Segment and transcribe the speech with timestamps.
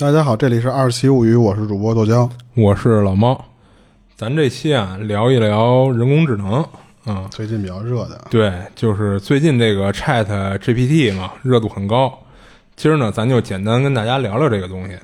[0.00, 2.26] 大家好，这里是二七物语，我是主播豆浆。
[2.54, 3.38] 我是老猫，
[4.16, 6.66] 咱这期啊聊一聊人工智能
[7.04, 12.18] 啊，最近比较热的，对，就是最近这个 Chat GPT 嘛，热度很高。
[12.76, 14.96] 今儿呢，咱就简单跟大家聊聊这个东西。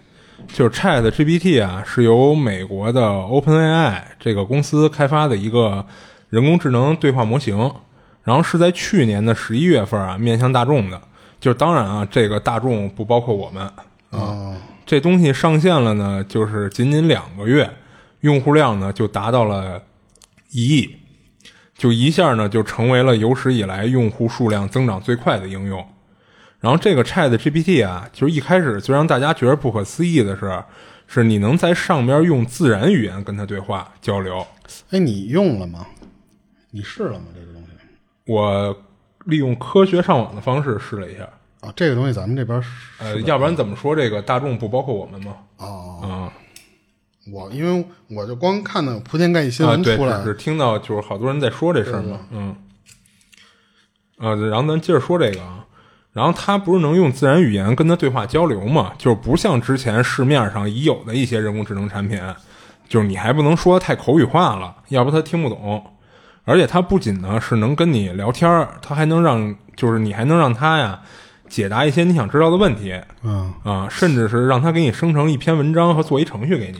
[0.48, 5.84] 就是 Chat GPT 啊，是由美国的 OpenAI 这个公司开发的一个
[6.30, 7.70] 人工智能对话模型，
[8.24, 10.98] 然后是在去年的十一月份啊面向大众的。
[11.38, 13.62] 就是当然啊，这个大众不包括我们
[14.10, 14.56] 啊。
[14.86, 17.68] 这东西上线了呢，就是仅仅两个月，
[18.20, 19.82] 用户量呢就达到了
[20.50, 20.96] 一亿，
[21.76, 25.84] 就一下呢就成为了有史以来用户数量增长最快的应用。
[26.60, 30.62] 然后这个 Chat GPT 啊，就是一开始最让大家觉得不可思议的是，
[31.08, 34.46] 是你能在上边用自然语言跟他对话交流。
[34.90, 35.84] 哎，你用了吗？
[36.70, 37.26] 你试了吗？
[37.34, 37.68] 这个东西？
[38.32, 38.84] 我
[39.24, 41.28] 利用科学上网的方式试了一下。
[41.66, 42.62] 啊，这个东西咱们这边
[42.98, 45.34] 呃，要不然怎么说这个大众不包括我们吗？
[45.56, 46.32] 哦，啊，
[47.32, 52.56] 我因为我就光看到铺天盖地新闻出来，是听到就是好多人在说这事儿嘛，嗯，
[54.18, 55.66] 啊，然后咱接着说这个啊，
[56.12, 58.92] 然后他不是能用自然语言跟他对话交流嘛？
[58.96, 62.20] 就是不像之前市面上已有的一些人工智能产品，
[62.88, 65.84] 就是你还不能说太口语化了，要不他听不懂。
[66.44, 71.02] 而且他不仅呢是能跟你聊天儿，他还能让就是你还能让他呀。
[71.48, 76.78] 解答一些你想知道的问题，嗯啊，甚至是让他给你生成一篇文章和做一程序给你。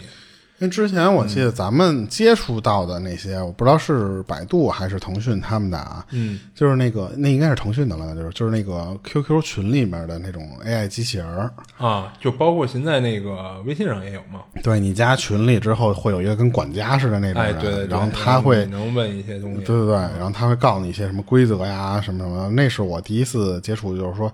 [0.58, 14.40] 因为之前我记得咱们接触到的那些，我不知道是百度还是腾讯他们的啊，嗯，就是那个那应该是腾讯的了，就是就是那个 QQ 群里面的那种 AI 机器人啊，就包括现在那个微信上也有嘛。
[14.62, 22.48] 对你加群里之后，会有一个跟管家似的那种人，哎，对，然后他会能问一些东西，对对对，然后他会告诉你一些什么规则呀，什么什么。
[22.48, 24.32] 那是我第一次接触，就是说。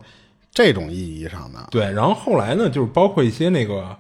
[0.53, 3.97] 这种意义上的对，然后后来呢，就是包括一些那个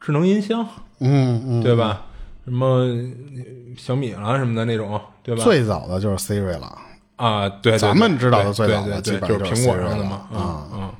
[0.00, 0.66] 智能音箱，
[0.98, 2.06] 嗯嗯，对吧？
[2.44, 2.84] 什么
[3.76, 5.42] 小米啦什么的那种，对吧？
[5.44, 6.76] 最早的就是 Siri 了
[7.16, 10.92] 啊，对，咱们知道的最早的基本就是苹果上的嘛，啊嗯，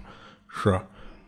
[0.49, 0.81] 是。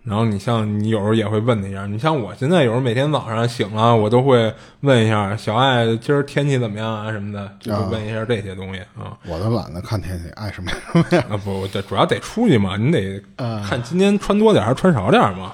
[0.07, 9.19] 然后你像你有时候也会问那一下，你像我现在有时候每天早上醒了，我都会问一下小爱今儿天气怎么样啊什么的，就问一下这些东西啊。
[9.27, 11.25] 我都懒得看天气，爱什么什么呀？
[11.29, 13.21] 啊不，这主要得出去嘛，你得
[13.69, 15.53] 看今天穿多点还是穿少点嘛。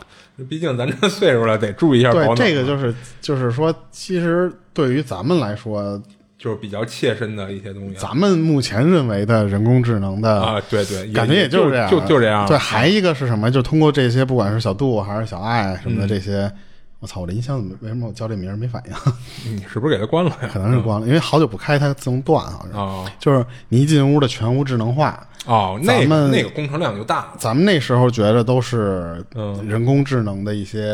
[0.51, 2.37] 毕竟咱这岁数了，得注意一下保暖。
[2.37, 5.99] 对，这个就是就是说，其实对于咱们来说。
[6.43, 7.95] 就是比较切身的一些东西。
[7.95, 12.45] 咱们目前认为的人工智能的啊，对对，感觉也就是这样，就就这样。
[12.49, 13.49] 对，还一个是什么？
[13.49, 16.51] 就通过这些，不管是小度还是小爱什么的这些，
[16.99, 19.55] 我操，我这音箱怎么为什么我叫这名没反应？
[19.55, 20.51] 你是不是给它关了呀？
[20.53, 23.07] 可能是关了，因为好久不开，它自动断好像。
[23.21, 25.25] 就是你一进屋的全屋智能化。
[25.47, 27.33] 哦，那那个工程量就大。
[27.39, 29.25] 咱们那时候觉得都是
[29.65, 30.93] 人工智能的一些。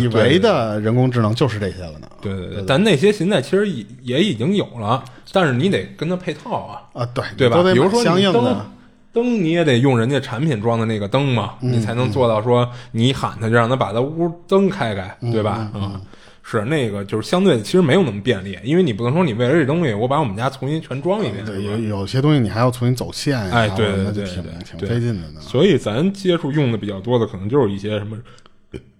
[0.00, 2.08] 以为的人工智能就是这些了呢？
[2.20, 7.62] 对对对，但那些现在其实也也已经有了，但是你得跟它配套啊啊，对对吧？
[7.62, 8.66] 比如说相应的
[9.12, 15.70] 灯，你也得用人家产品装的那个灯嘛，你才能做到说你喊它就让它把它屋灯开开，对吧？
[15.74, 16.00] 嗯，
[16.42, 24.42] 是那个就是相对其实没有那么便利，因为你不能说你为了这东西我把我们家重新全装一遍，对，有有些东西你还要重新走线，哎，对对对，挺
[24.78, 25.40] 挺费劲的呢。
[25.40, 28.16] 所以咱接触用的比较多的可能就是一些什么。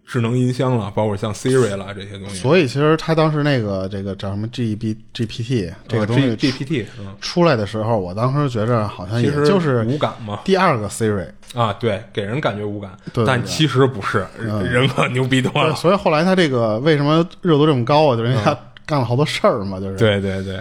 [0.07, 2.37] 智能音箱了，包括像 Siri 啦这些东西。
[2.37, 6.87] 所以其实他当时那个这个叫什么 G B G P T 这个东西 G P T
[7.21, 10.41] 出来的时候，我当时觉着好像也就是无感嘛。
[10.45, 12.91] 第二个 Siri 啊，对，给人感觉无感，
[13.27, 15.75] 但其实不是，人可牛逼多了。
[15.75, 18.17] 所以后来他这个为什么热度这么高啊？
[18.17, 19.97] 就是因为他干了好多事儿嘛，就是。
[19.97, 20.61] 对对对。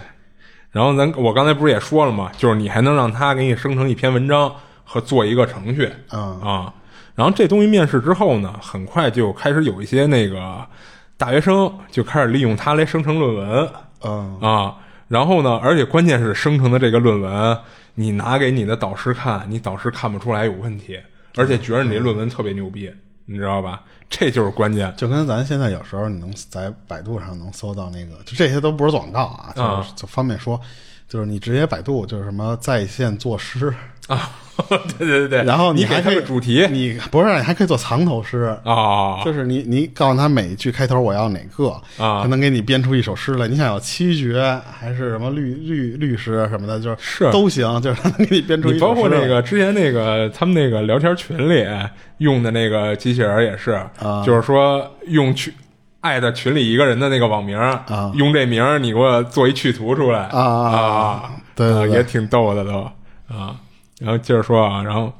[0.71, 4.51] 然后咱我刚才不是也说了嘛，就是你还能让他给你生成一篇文章
[4.83, 6.73] 和做一个程序，嗯啊。
[7.15, 10.65] 然后这东西面试之后呢，很快就开始有一些那个
[11.17, 13.69] 大学生就开始利用它来生成论文，
[14.01, 14.75] 嗯啊，
[15.07, 17.57] 然后呢，而且关键是生成的这个论文，
[17.93, 20.99] 你拿给你的导师看，你导师看不出来有问题，
[21.35, 22.91] 而且觉得你这论文特别牛逼，
[23.25, 23.83] 你知道吧？
[24.09, 24.93] 这就是关键。
[24.97, 30.59] 就跟咱现在有时候你能在百度上能搜到那个，就这些都不是广告啊，就是就方便说，
[31.07, 33.73] 就是你直接百度就是什么在线作诗
[34.07, 34.29] 啊。
[34.99, 43.47] 对对对然后你还可以主题，你不是你还可以做藏头诗啊，就是你你告诉他每一句开头我要哪个啊，他能给你编出一首诗来。
[43.47, 48.71] 你想要七绝还是什么律律律诗什么的，就是是都行，就是他能给你编出。
[48.71, 51.65] 你包括那个之前那个他们那个聊天群里
[52.19, 53.83] 用的那个机器人也是，
[54.23, 55.51] 就是说用去
[56.01, 62.81] 爱的群里一个人的那个网名啊，用这名你给我做一趣图出来啊啊，对，也挺逗的都
[63.35, 63.55] 啊。
[64.03, 65.11] 然后接着说啊，然后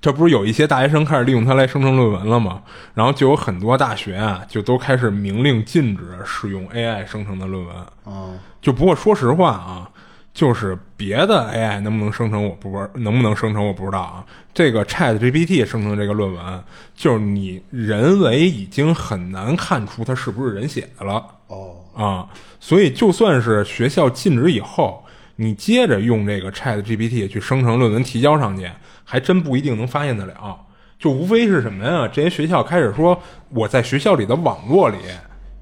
[0.00, 2.62] 这不是有一些大学生开始利用它来生成论文了吗？
[2.92, 7.74] 然后就有很多大学啊，就都开始明令禁止使用 AI 生成的论文。
[8.04, 9.90] 啊，就不过说实话啊，
[10.34, 14.24] 就是别的 AI 能不能生成，我不知能不能生成我不知道啊。
[14.52, 16.64] 这个 Chat GPT 生成这个论文，
[16.94, 21.24] 就是你人为已经很难看出它是不是人写的了。
[21.46, 22.28] 哦，啊，
[22.60, 25.03] 所以就算是学校禁止以后，
[25.36, 28.70] 你接着用这个 Chat GPT 去生成论文提交上去，
[29.02, 30.60] 还真不一定能发现得了。
[30.98, 32.08] 就无非是什么呀？
[32.08, 33.20] 这些学校开始说
[33.50, 34.96] 我在学校里的网络里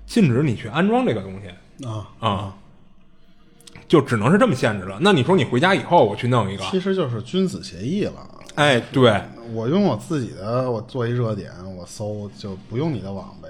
[0.07, 2.55] 禁止你去安装这个东西啊啊，
[3.89, 4.99] 就只能是这么限制了。
[5.01, 8.13] 那你说你回家以后我去弄一个，其实就是君子协议了。
[8.55, 9.21] 哎，对，
[9.53, 13.49] 我用我自己的，我做一热点，我搜就不用你的网呗。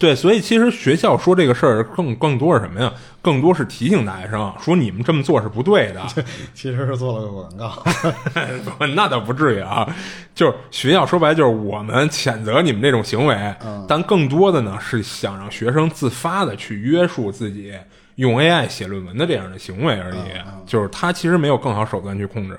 [0.00, 2.90] 对，所以其实学校说这个事儿更更多是什么呀？
[3.20, 6.02] 更多是提醒大学生 说你们这么做是不对的。
[6.54, 7.84] 其实是做了个广告，
[8.96, 9.86] 那倒不至于啊。
[10.34, 13.54] 就是学校说白就是我们谴责你们这种行为，
[13.86, 17.74] 但更多的呢是想让学生自发的去约束自己
[18.14, 20.20] 用 AI 写论文的这样的行为而已。
[20.66, 22.58] 就是他其实没有更好手段去控制。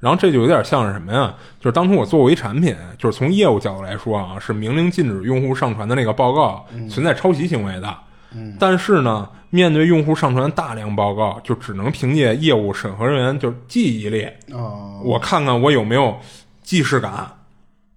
[0.00, 1.34] 然后这就有点像是什么呀？
[1.60, 7.96] 就是当初我做过一产品，就是从业务角度来说啊，是明令禁止用户上传的那个报告存在抄袭行为的。
[8.32, 16.16] 嗯，但是呢，面对用户上传大量报告，就只能凭借业务审核人员就是记忆力，哦，我看看我有没有
[16.62, 17.30] 既视感，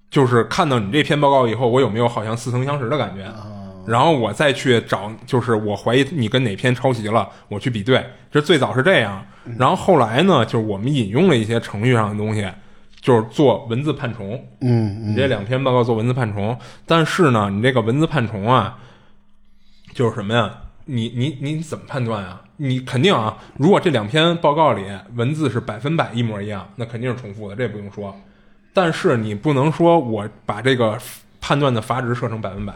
[0.09, 3.31] 就是看到你这篇报告以后，我有没有好像似曾相识的感觉。
[3.85, 8.05] 然后我再去找，就是我怀疑你跟哪篇抄袭了，我去比对。
[8.31, 9.25] 这最早是这样，
[9.57, 12.47] 然后后来呢，就是我们引用了一些程序上的东西，
[12.99, 14.43] 就是做文字判重。
[14.61, 18.79] 嗯，你这两篇报告做文字判重，但是呢，你这个文字判重啊，
[19.93, 20.51] 就是什么呀？
[20.85, 22.41] 你你你怎么判断啊？
[22.57, 24.83] 你肯定啊，如果这两篇报告里
[25.15, 28.15] 文字是百分百一模一样，那肯定是重复的，这不用说。
[28.73, 30.97] 但是你不能说我把这个
[31.39, 32.73] 判断的阀值设成百分百。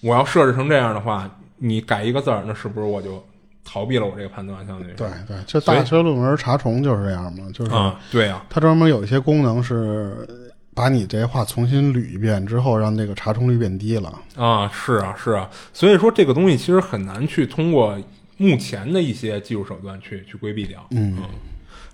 [0.00, 3.24] 我要设置成这样的话，你改一个字儿，那是不是我就
[3.64, 4.64] 逃避了我这个判断？
[4.66, 10.28] 相当于对对，就大学论文查重就是这样嘛，就是啊，对啊，它专门有一些功能是
[10.72, 14.16] 把你这话重新捋一遍之后，让这个查重率变低了。
[14.36, 18.00] 啊，是啊是啊，所以说这个东西其实很难去通过
[18.36, 21.18] 目前的一些技术手段去去规避掉，嗯，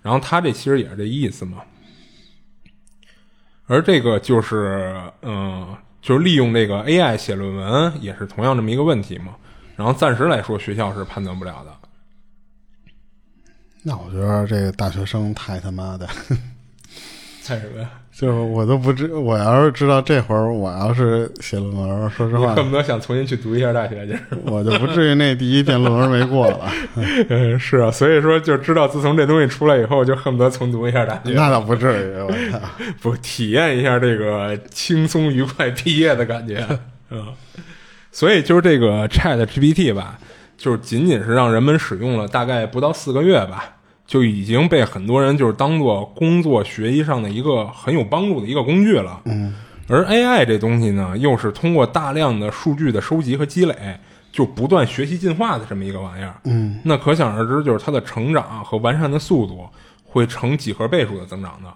[0.03, 1.63] 然后它这其实也是这意思嘛，
[3.67, 5.75] 而这个就是嗯。
[6.05, 9.35] 就是利用这个 AI 写论文，也是同样这么一个问题嘛。
[9.75, 11.73] 然后暂时来说，学校是判断不了的。
[13.83, 16.07] 那我觉得这个大学生太他妈的，
[17.47, 17.89] 太什么呀？
[18.11, 24.23] 就是我都不知，我要是知道这会儿我要是写论文，说实话，恨不得想重新去读一下大学就是。
[24.47, 26.61] 我就不至于那第一篇论文没过了。
[27.29, 31.33] 嗯，是啊，所以说就知道，自从这东西出来以后，就恨不得重读一下大学。
[31.35, 32.61] 那倒不至于，我操，
[33.03, 36.65] 不体验一下这个轻松愉快毕业的感觉。
[37.11, 37.27] 嗯，
[38.13, 40.19] 所以就是这个 Chat GPT 吧，
[40.57, 43.71] 就是仅仅是让人们使用了大概不到四个月吧。
[44.07, 49.21] 就已经被很多人就是当做工作学习上的一个很有帮助的一个工具了。
[49.25, 49.55] 嗯，
[49.89, 53.99] 而 AI 这东西呢，又是通过大量的数据的收集和积累，
[54.31, 56.35] 就不断学习进化的这么一个玩意儿。
[56.45, 59.67] 嗯，那可想而知，就是它的成长和完善的速度
[60.05, 61.73] 会成几何倍数的增长的。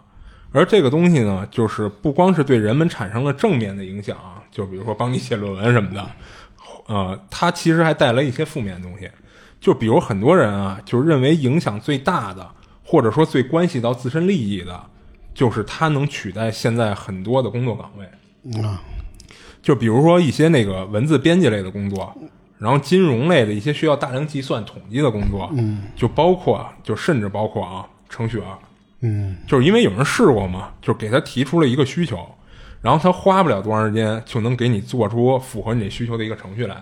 [0.52, 4.16] 而这个东西呢，就是不光是对人们产生了正面的影响，
[4.50, 6.06] 就比如说帮你写论文什么的，
[6.86, 9.08] 呃，它其实还带来一些负面的东西。
[9.60, 12.48] 就比如很多人啊，就认为影响最大的，
[12.84, 14.80] 或者说最关系到自身利益的，
[15.34, 18.62] 就是它能取代现在很多的工作岗位。
[18.62, 18.80] 啊，
[19.60, 22.16] 就比如说一些那个文字编辑类的工作，
[22.58, 28.46] 然后金融类的一些需要大量计算统计的工作，嗯，就包括，就甚至包括啊，程序员，
[29.00, 32.26] 嗯，就是因为有人试过嘛，就给他提出了一个需求。
[32.80, 36.76] 然后他花不了多长时间就能给你做出符合你需求的一个程序来，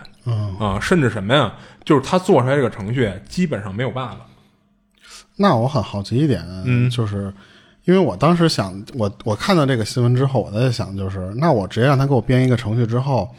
[0.58, 1.54] 啊，甚至什么呀？
[1.84, 4.18] 就是他做出来这个程序基本上没有 bug。
[5.36, 7.32] 那我很好奇一点，嗯，就是
[7.84, 13.34] 因为我当时想，我我看到这个新闻之后，我在想，就是那我直接让他给我编一个程序之后，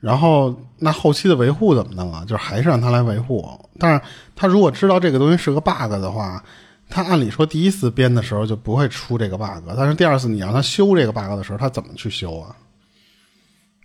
[0.00, 2.24] 然后那后期的维护怎么弄啊？
[2.26, 4.00] 就是还是让他来维护，但是
[4.34, 6.42] 他如果知道这个东西是个 bug 的话。
[6.88, 12.54] 他按理说第一次编的时候就不会出这个 bug，但是第二次你让他修这个 bug 的时候，他怎么去修啊？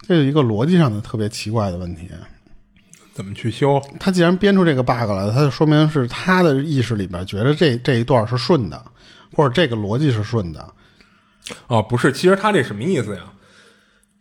[0.08, 2.10] 这是一个逻辑上的特别奇怪的问题。
[3.14, 3.82] 怎么去修？
[4.00, 8.84] 他既然编出这个 bug 来，他就说明是他的意识里边觉得这这一段是顺的，
[9.36, 10.74] 或者这个逻辑是顺的。
[11.68, 13.24] 哦，不是，其实他这什么意思呀？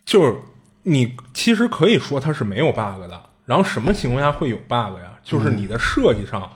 [0.04, 0.36] 就是
[0.82, 5.18] 你其实可以说它是没有 bug 的，然后什么情况下会有 bug 呀？
[5.22, 6.50] 就是你的设计上。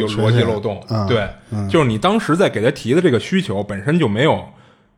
[0.00, 1.28] 有逻辑漏洞，对，
[1.68, 4.44] 就是你当时在给他提的这个需求本身就没有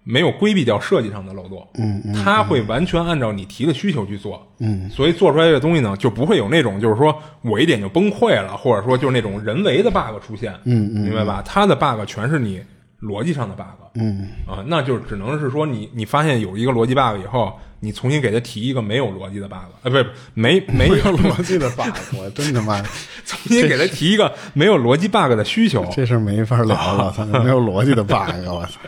[0.05, 11.43] 没有规避掉设计上的漏洞，嗯嗯它会完全按照你提的需求去做，嗯，所以做出来的东西呢，就不会有那种就是说我一点就崩溃了，或者说就是那种人为的 bug 出现，嗯嗯明白吧？
[11.45, 12.63] 他的 bug 全是你
[13.01, 22.81] 逻辑上的 bug，嗯啊，那就只能是说你你发现有一个逻辑 bug 以后，你重新给他提一个没有逻辑的 bug，啊，不是没没 没有 逻辑的 bug，我真他妈
[23.26, 28.81] 重新给他提一个没有逻辑 bug 的需求，这事儿没法聊了，操，没有逻辑的 bug，我操，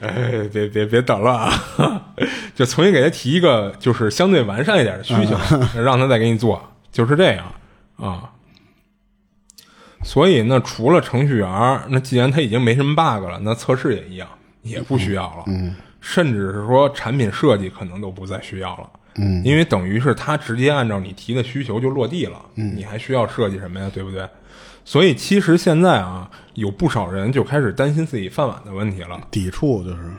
[0.00, 2.12] 哎，别别别捣乱啊！
[2.54, 5.36] 就重新给他提一个就是相对完善一点的需求，
[5.80, 6.62] 让他再给你做，
[6.92, 7.52] 就是这样
[7.96, 8.30] 啊。
[10.02, 14.28] 所以那除了程序员，那既然他已经没什么 bug 了，那测试也一样，
[14.62, 15.44] 也不需要了。
[15.46, 15.74] 嗯
[16.06, 18.90] 甚至是说产品设计可能都不再需要了。
[19.16, 23.90] 嗯，因为等于是他直接按照你提的需求就落地了，嗯，你还需要设计什么呀？
[23.94, 24.28] 对不对？
[24.84, 29.18] 所以其实现在啊，有不少人就开始担心自己饭碗的问题了。
[29.30, 30.10] 抵触就是，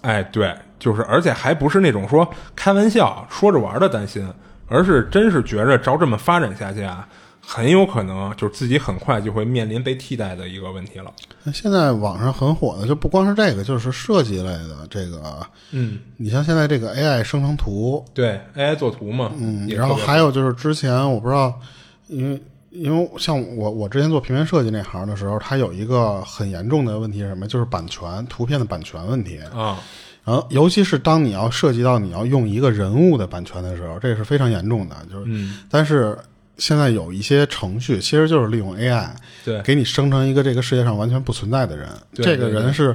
[0.00, 2.26] 哎，对，就是，而且还不是那种说
[2.56, 4.26] 开玩笑、说着玩的担心，
[4.66, 7.06] 而是真是觉着照这么发展下去啊，
[7.44, 11.12] 很有可能就是自己很快就会面临被替代的一个问题了。
[11.42, 21.60] 那现在网上很火的就不光是这个，就是设计类的这个，嗯，你像现在这个 AI 生成图，对，AI 做图嘛，嗯，然后还有就是之前我不知道，
[22.06, 27.46] 因为因为像我我之前做平面设计那行的时候，它有一个很严重的问题是什么？
[27.46, 29.38] 就是版权图片的版权问题。
[29.54, 29.78] 啊，
[30.24, 34.96] 然后尤其是当你要涉及到你要用一个人物的版权的时候，这个是非常严重的。
[35.10, 36.16] 就是，嗯，但是
[36.58, 39.08] 现在有一些程序其实就是利用 AI
[39.44, 42.94] 对，给你生成一个这个世界上完全不存在的人，这个人是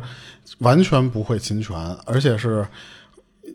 [0.59, 2.65] 完全不会侵权，而且是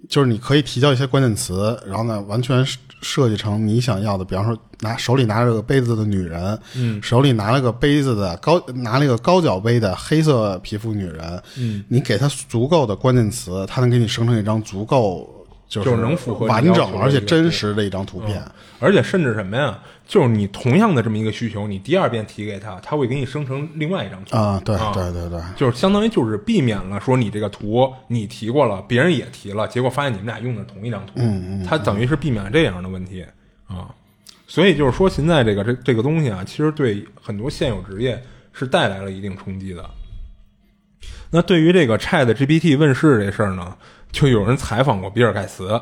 [0.09, 2.67] 就是你可以提交一些关键词，然后呢，完全
[3.01, 15.39] 设计成你想要的，比方说拿手里拿着个杯子的女人，嗯，手里拿了个杯子的高拿了一个高脚杯的黑色皮肤女人，嗯，你给她足够的关键词，她能给你生成一张足够。
[15.73, 18.43] 就就是能符合完整而且真实的一张图片，
[18.79, 33.25] 而且甚至什么呀，就是你同样的这么一个需求，你第二遍提给他，他会给你生成另外一张图啊，对啊对对对，就是相当于就是避免了说你这个图你提过了，别人也提了，结果发现你们俩用的同一张图，嗯嗯，它等于是避免了这样的问题
[33.67, 33.89] 啊。
[34.47, 39.89] 所以就是说，现在这个这这个东西啊，其实对很多现有职业是带来了一定冲击的。
[41.31, 43.75] 那对于这个 Chat GPT 问世这事儿呢，
[44.13, 45.81] 就有人采访过比尔盖茨，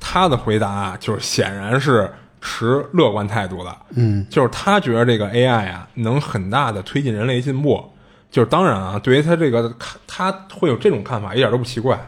[0.00, 7.92] 他的回答就是显然是持乐观态度的，嗯，就是他觉得这个 AI 啊能很大的推进人类进步。
[8.30, 11.98] 就是当然啊，对于他这个看他会有这种看法，一点都不奇怪，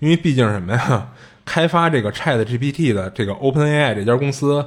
[0.00, 1.08] 因为毕竟什么呀？
[1.44, 4.66] 开发这个 Chat GPT 的这个 OpenAI 这家公司，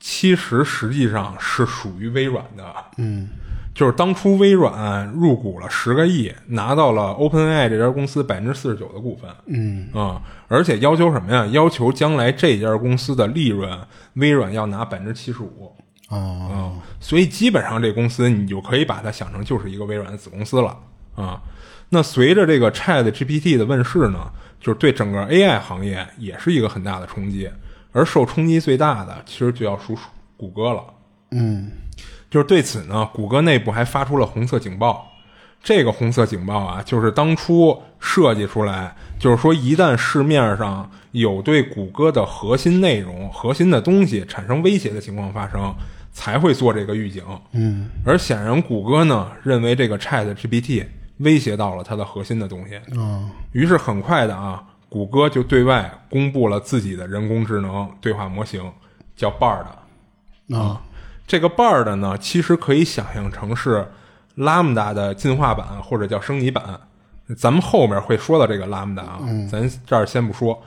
[0.00, 2.64] 其实实际上是属于微软的，
[2.96, 3.28] 嗯
[3.76, 11.44] 就是当初微软入股了十个亿，拿到了 OpenAI 这家公司百分之四十九的股份，嗯啊、而且要求什么呀？
[11.48, 13.78] 要求将来这家公司的利润，
[14.14, 15.76] 微软要拿百分之七十五。
[16.08, 20.78] 啊啊，所以基本上这公司你就可以把它想成就是一个微软的子公司了
[21.14, 21.42] 啊。
[21.90, 27.50] 那随着这个 Chat GPT 的问世呢，就是对整个 AI 行业也是一个很大的冲击，
[27.92, 30.82] 而受冲击最大的其实就要数数谷歌了。
[31.32, 31.70] 嗯
[32.30, 35.12] 就是对此呢，谷歌内部还发出了红色警报。
[35.62, 45.74] 这个红色警报啊，就是当初设计出来，就是说一旦市面上有对谷歌的核心内容、核心的东西产生威胁的情况发生，
[46.12, 47.24] 才会做这个预警。
[47.52, 50.84] 嗯而显然，谷歌呢认为这个 Chat GPT
[51.18, 58.62] 威胁到了它的核心的东西，啊于是很快的啊，谷歌就对外公布了自己的人工智能对话模型，
[59.16, 59.64] 叫 Bard。
[60.54, 60.80] 啊
[61.26, 63.86] 这个 Bard 呢，其实可以想象成是
[64.36, 66.80] Lambda 的进化版或者叫升级版。
[67.36, 69.18] 咱们后面会说到这个 Lambda 啊，
[69.50, 70.62] 咱这儿先不说，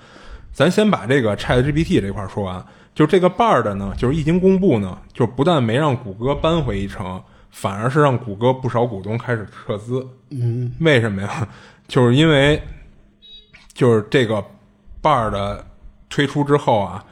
[0.51, 2.63] 咱先把这个 ChatGPT 这块说完。
[2.94, 10.06] 就这个 Bard 呢，就是一经公布呢，就不但没让谷歌扳回一城，反而是让谷歌不少股东开始撤资。
[10.32, 11.48] 嗯为什么呀？
[11.88, 12.62] 就是因为
[13.72, 14.44] 就是这个
[15.01, 15.62] Bard
[16.10, 17.06] 推出之后啊，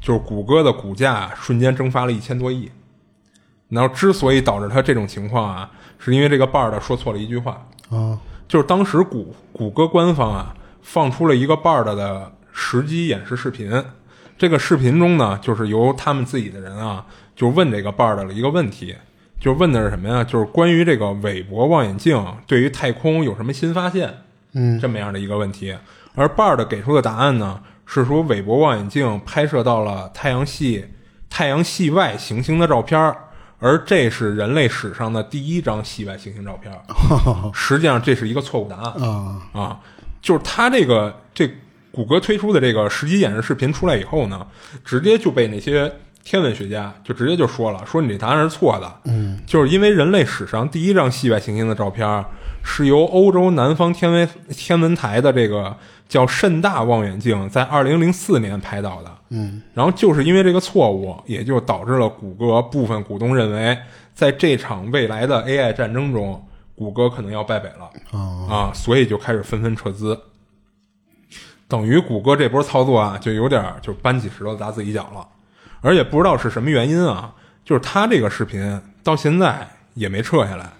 [0.00, 2.70] 就是谷歌的股价瞬间蒸发了一千多亿。
[3.74, 13.84] 然后之所以导致他这种情况啊，是因为这个 Bard 说错了一句话，啊就是当时谷谷歌官方啊放出了一个 Bard 的实机演示视频，
[14.38, 17.04] 这个视频中呢，就是由他们自己的人啊，
[17.34, 18.94] 就问这个 Bard 了一个问题，
[19.40, 20.22] 就问的是什么呀？
[20.22, 25.76] 就是关于这个韦伯望远镜对于太空有什么新发现，嗯这么样的一个问题。
[26.14, 30.84] 而 Bard 给出的答案呢，是说韦伯望远镜拍摄到了太阳系
[31.28, 33.16] 太阳系外行星的照片儿
[33.64, 36.70] 而这是人类史上的第一张系外行星照片
[37.54, 39.40] 实际上这是一个错误答案啊。
[39.54, 39.80] 啊，
[40.20, 41.50] 就是他这个这
[41.90, 44.46] 谷歌推出的这个实际演示视频出来以后呢，
[44.84, 45.90] 直接就被那些
[46.24, 48.92] 天文学家就直接就说了，说你这答案是错的。
[49.04, 52.24] 嗯，就是因为人类史上第一张系外行星的照片
[52.62, 55.76] 是由欧洲南方天文天文台的这个
[56.08, 59.12] 叫甚大望远镜在二零零四年拍到的。
[59.28, 63.76] 嗯，然后就是因为这个错误，也就导致了谷歌部分股东认为，
[64.14, 66.42] 在这场未来的 AI 战争中，
[66.74, 67.90] 谷歌可能要败北了。
[68.12, 70.18] 哦啊，所以就开始纷纷撤资。
[71.66, 75.26] 等于谷歌这波操作啊，就有点儿就搬起石头砸自己脚了，
[75.84, 80.72] 而且不知道是什么原因啊，就是他这个视频到现在也没撤下来，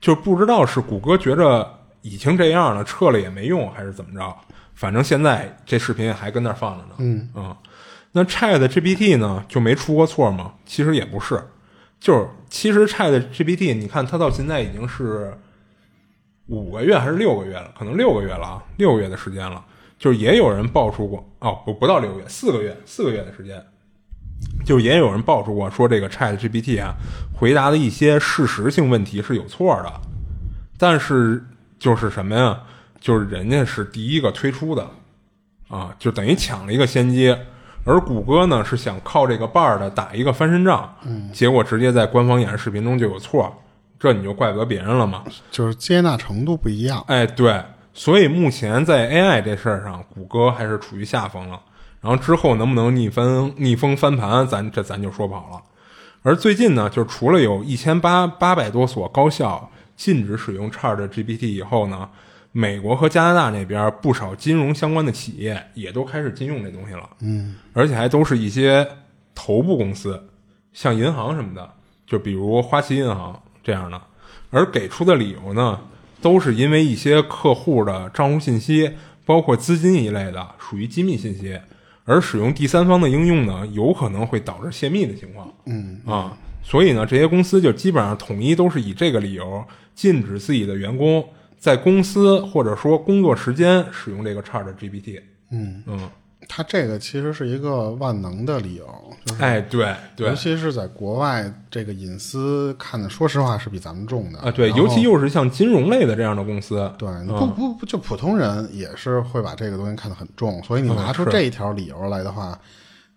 [0.00, 1.68] 就是不知道是谷歌觉着
[2.02, 4.36] 已经这样了，撤了也没用，还是怎么着。
[4.74, 6.94] 反正现在这视频还跟那儿放着呢。
[6.98, 7.58] 嗯啊，
[8.12, 10.54] 那 Chat GPT 呢就没出过错吗？
[10.64, 11.42] 其实也不是，
[11.98, 15.36] 就是其实 Chat GPT 你看它到现在已经是
[16.46, 19.64] 五个月还是六个月了，可能六个月了啊，六个月的时间了。
[19.98, 23.62] 就是也有人爆出过哦，不不到六个月，四个月，四个月的时间，
[24.64, 26.94] 就是也有人爆出过说这个 Chat GPT 啊
[27.34, 29.92] 回答的一些事实性问题是有错的，
[30.78, 31.44] 但是
[31.78, 32.60] 就是什么呀？
[33.00, 34.86] 就是人家是第一个推出的
[35.68, 37.34] 啊，就等于抢了一个先机。
[37.84, 43.50] 而谷歌呢是想靠这个 Bard 打一个翻身仗，嗯，结果直接在官方演示视频中就有错，
[43.98, 45.24] 这你就怪不得别人了嘛。
[45.50, 47.02] 就是接纳程度不一样。
[47.06, 47.58] 哎，对，
[47.94, 51.58] 所以目前在 AI 这事儿上，谷歌还是处于下风了。
[52.00, 55.62] 然后之后能不能逆风逆风翻盘，咱这咱就说不好了。
[56.22, 62.08] 而最近呢，就除了有一千八八百多所高校禁止使用 Chat GPT 以后呢，
[62.52, 67.08] 美国和加拿大那边不少金融相关的企业也都开始禁用这东西了。
[67.20, 68.86] 嗯，而且还都是一些
[69.34, 70.22] 头部公司，
[70.72, 71.70] 像银行什么的，
[72.06, 74.00] 就比如花旗银行这样的。
[74.50, 75.80] 而给出的理由呢，
[76.20, 78.92] 都是因为一些客户的账户信息，
[79.24, 81.58] 包括资金一类的，属于机密信息，
[82.04, 85.52] 而使用第三方的应用呢，有可能会导致泄密的情况。
[85.66, 91.24] 嗯啊，所以呢，这些公司就基本上统一都是以这个理由禁止自己的员工
[91.58, 95.20] 在公司或者说工作时间使用这个 Chat GPT。
[95.50, 96.10] 嗯，嗯，
[96.52, 98.84] 它这个其实是一个万能的理由，
[99.24, 100.28] 就是哎，对对。
[100.28, 104.40] 尤其是在国外，这个隐私看的，说实话是比咱们重的。
[104.40, 112.58] 啊，对，尤其又是像金融类的这样的公司，对，不不不，就普通人也是会把这个东西看得很重，所以你拿出这一条理由来的话，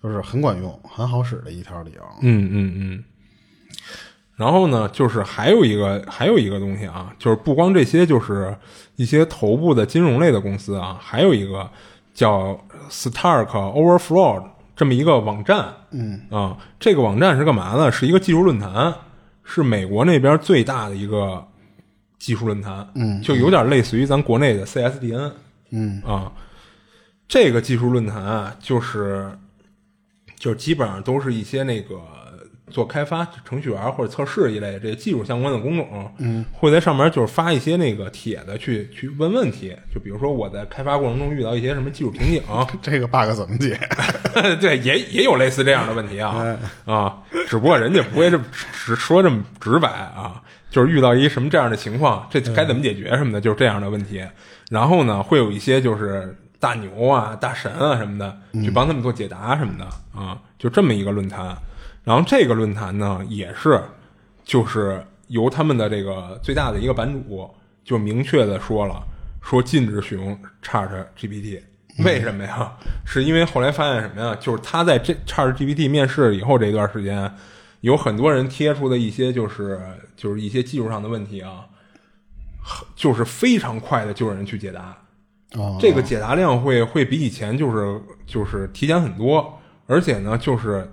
[0.03, 2.03] 就是很管用、很好使的一条理由。
[2.21, 3.03] 嗯嗯嗯。
[4.35, 8.55] 然后呢，就是还有一个还有一个东西啊，就是不光这些，就是
[8.95, 11.67] 一些头部的金融类的公司啊，还有一个
[12.13, 14.43] 叫 Stark Overflow
[14.75, 16.21] 这么一个网站，嗯。
[16.29, 17.91] 啊，这个网站是干嘛呢？
[17.91, 18.93] 是一个技术论坛，
[19.43, 21.45] 是美国那边最大的一个
[22.17, 23.21] 技术论坛，嗯。
[23.21, 25.31] 就有点类似于咱国内的 CSDN，
[25.71, 26.01] 嗯。
[26.03, 26.31] 啊，
[27.27, 29.37] 这个技术论坛啊，就是
[30.37, 31.95] 就基本上都是一些那个
[32.69, 42.41] 做开发程序员或者测试一类这个技术相关的工种，嗯，会在上面就是发一些那个帖子去去问问题，就比如说我在开发过程中遇到一些什么技术瓶颈，
[42.81, 43.79] 这个 bug 怎么解？
[44.59, 54.25] 对，也也有类似这样的问题啊哎啊，只不过人家不会这么直说这么直白啊，就是遇到一什么这样的情况，这该怎么解决什么的，就是这样的问题。
[54.71, 59.85] 然后呢，会有一些就是大牛啊、大神啊什么的，去帮他们做解答什么的
[60.19, 61.55] 啊，就这么一个论坛。
[62.03, 63.81] 然后这个论坛呢，也是
[64.43, 67.49] 就是由他们的这个最大的一个版主
[67.83, 69.01] 就明确的说了，
[69.41, 71.61] 说禁止使用 Chat GPT。
[72.03, 72.73] 为什么呀？
[73.05, 74.35] 是因为后来发现什么呀？
[74.39, 77.31] 就是他在这 Chat GPT 面试以后这段时间，
[77.81, 79.79] 有很多人贴出的一些就是
[80.15, 81.65] 就是一些技术上的问题啊，
[82.63, 84.97] 很就是非常快的就有人去解答。
[85.53, 90.91] 哦，这个解答量会会比以前就是就是提前很多，而且呢，就是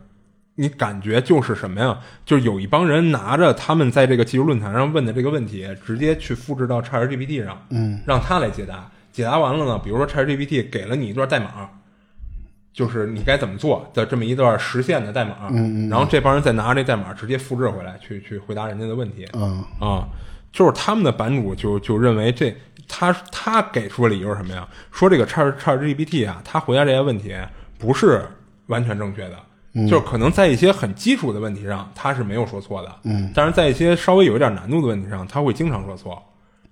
[0.61, 1.99] 你感觉就是什么呀？
[2.27, 8.91] 就是有一帮人拿着他们在这个技术论坛上问的这个问题，直接去复制到 ChatGPT 上，嗯，让他来解答。
[9.11, 11.69] 解答完了呢，比如说 ChatGPT 给了你一段代码，
[12.75, 20.07] 就是你该怎么做的这么一段实现的代码，嗯嗯然后这帮人再拿着这代码直接复制回来，去去回答人家的问题，嗯啊，
[20.53, 22.55] 就是他们的版主就就认为这
[22.87, 24.69] 他他给出的理由是什么呀？
[24.93, 27.35] 说这个 Chat Chat GPT 啊，他回答这些问题
[27.79, 28.23] 不是
[28.67, 29.37] 完全正确的，
[29.75, 36.23] 就是可能在一些很基础的问题上他是没有说错的，嗯，但是在一些稍微有一点难度的问题上，他会经常说错，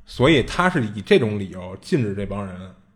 [0.07, 2.55] 所以他是以这种理由禁止这帮人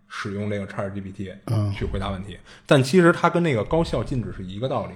[0.08, 1.72] 使用这个 Chat GPT 嗯。
[1.72, 4.92] 去回答问题，但其实他跟那个高校禁止是一个道理。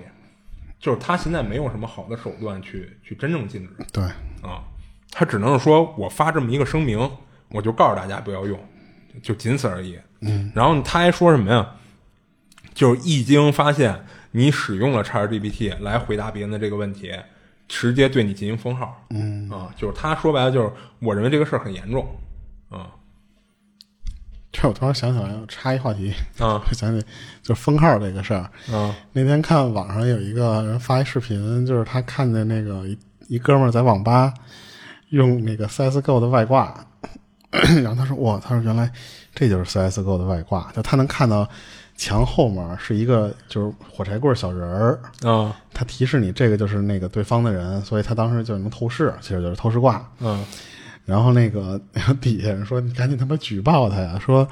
[0.79, 4.05] 就是他现在没有什么好的手段去去真正禁止，对，
[4.43, 4.63] 啊，
[5.11, 7.11] 他只能是说我发这么一个声明，
[7.49, 8.61] 我就告诉大家不要用，
[9.23, 9.99] 就仅此而已。
[10.21, 11.75] 嗯，然后他还说什么呀？
[12.75, 14.05] 就是一经发现
[14.37, 17.11] 你使用了 ChatGPT 来回答别人的这个问题，
[17.67, 19.03] 直接对你进行封号。
[19.09, 22.07] 嗯啊，就是他说白了就是，我认为这个事儿很严重。
[22.69, 22.91] 啊，
[24.53, 27.07] 这我突然想起来，插一话题啊， 想起
[27.43, 28.41] 就是封号这个事儿。
[28.71, 34.35] 啊，那天看网上有一个人发一视频，就是他看见那个一一哥们儿在网吧
[35.09, 36.87] 用那个 CSGO 的外挂，
[37.83, 38.93] 然后他说：“哇，他说原来
[39.35, 41.49] 这就是 CSGO 的外挂，就他能看到
[41.97, 50.07] 墙后面是一个就是火柴棍小人儿，啊，他提示你这个就是那个对方的人，所以他当时就能透视，其实就是透视挂。
[50.21, 50.45] 嗯，
[51.05, 51.81] 然后那个
[52.21, 54.47] 底下人说：“你赶紧他妈举报他呀！”说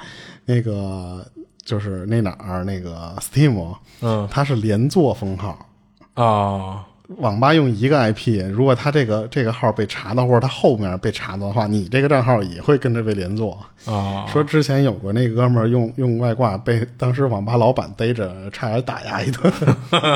[0.45, 1.25] 那个
[1.63, 5.69] 就是那哪儿那个 Steam，嗯他是连坐封号。
[6.13, 6.85] 啊，
[7.17, 13.57] 网吧用一个 IP，如果他这个这个号被查到，或者他后面被查到的话，你这个账号也会跟着被连坐。
[13.85, 19.53] 啊，说之前有过那哥们儿用用外挂被当时网吧老板逮着，差点打压一顿。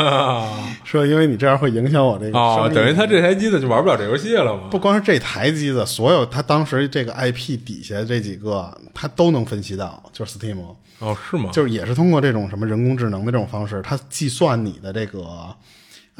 [0.83, 4.69] 说因为你这样会影响我这个哦，等于他这台机子就玩不了这游戏了嘛？
[4.71, 10.57] 不光是这台机子，所有他当时这个 IP 底下这几个，他都能分析到，就是 Steam，
[10.97, 11.51] 哦，是吗？
[11.53, 15.27] 就是也是通过这种什么人工智能的这种方式，他计算你的这个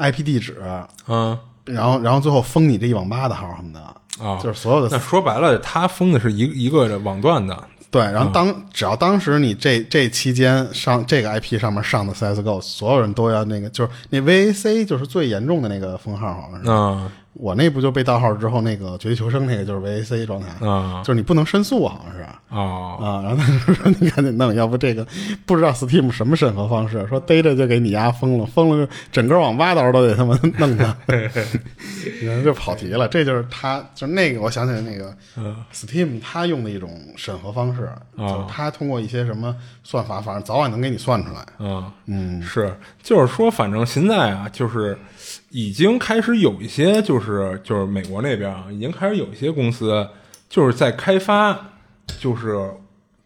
[0.00, 0.56] IP 地址，
[1.06, 3.80] 嗯然后然后最后封你这一网吧的号什么的，
[4.24, 7.56] 啊，就是所有的那说白了，他封的是一个一个网段的。
[7.92, 16.70] 对，然后当、只要当时你这这期间上这个 IP 上面上的 CSGO，所有人都要那个，就是那 VAC 就是最严重的那个封号，好像是。
[16.70, 22.26] 啊我那不就被盗号之后，那个绝地求生那个就是 VAC 状态，啊就是你不能申诉，好像是。
[22.50, 25.06] 啊啊，然后他就说你赶紧弄，要不这个
[25.46, 33.06] 不知道 Steam 什么审核方式，说逮着就给你丫封了，封了整个网吧到时候都得他妈弄他， 然后就跑题了。
[33.06, 35.14] 这就是他，就那个我想起来那个
[35.72, 37.88] Steam 他用的一种审核方式，
[38.18, 41.46] 就是他通过一些什么算法，反正早晚能给你算出来。
[41.60, 44.98] 嗯嗯，是，就是说，反正现在啊，就是
[45.50, 50.08] 已经开始有一些，就是就是美国那边啊，已经开始有一些公司
[50.48, 51.72] 就是在开发，
[52.18, 52.72] 就是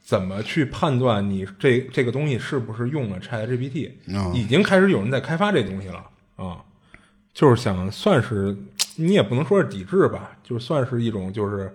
[0.02, 4.32] 怎么去判断你这这个东西是不是用了 ChatGPT，、哦。
[4.34, 6.04] 已经开始有人在开发这东西了
[6.36, 6.58] 啊，
[7.32, 8.56] 就是想算是
[8.96, 11.74] 你也不能说是抵制吧，就算是一种就是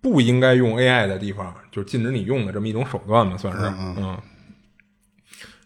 [0.00, 4.16] 不应该用 AI 的地方，就是禁止你用的这么一种手段吧，算是嗯。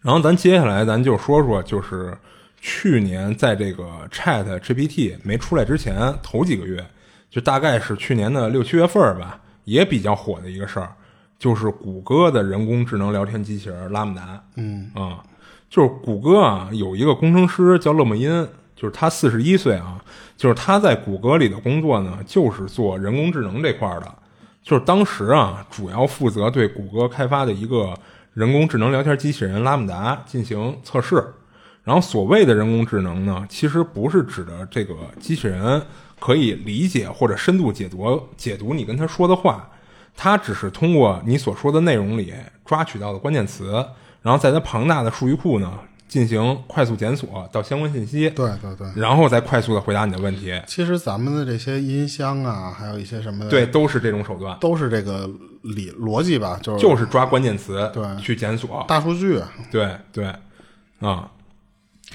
[0.03, 2.17] 然后咱接下来咱就说说，就是
[2.61, 6.85] 去年在这个 Chat GPT 没出来之前头几个月，
[7.31, 10.93] 就大概是去年的六七月份儿吧，也比较火的一个事儿，
[11.39, 14.43] 就是谷歌的人工智能聊天机器人拉姆达。
[14.57, 15.25] 嗯啊，
[15.71, 18.47] 就是谷歌啊有一个工程师叫勒莫因，
[18.77, 19.99] 就是他四十一岁啊，
[20.37, 24.15] 就是他在谷歌里的工作呢，就是做人工智能这块儿的。
[24.63, 27.95] 就是当时啊，主要负责对谷歌开发的一个
[28.35, 31.25] 人工智能聊天机器人拉姆达进行测试。
[31.85, 35.81] 然后所谓的人工智能呢，其实不是指的这个机器人
[36.19, 39.71] 可以理解或者深度解读解读你跟他说的话，
[40.17, 42.33] 它只是通过你所说的内容里
[42.65, 43.85] 抓取到的关键词，
[44.23, 45.73] 然后在它庞大的数据库呢
[46.07, 49.01] 进行快速检索到相关信息，对对对。
[49.01, 50.61] 然后再快速的回答你的问题。
[50.67, 55.31] 其实咱们的这些音箱啊，还有一些什么的，对，，都是这种手段，都是这个
[55.63, 59.41] 理逻辑吧，就是就是抓关键词，对去检索，大数据。
[59.71, 60.27] 对对，
[60.99, 61.31] 啊，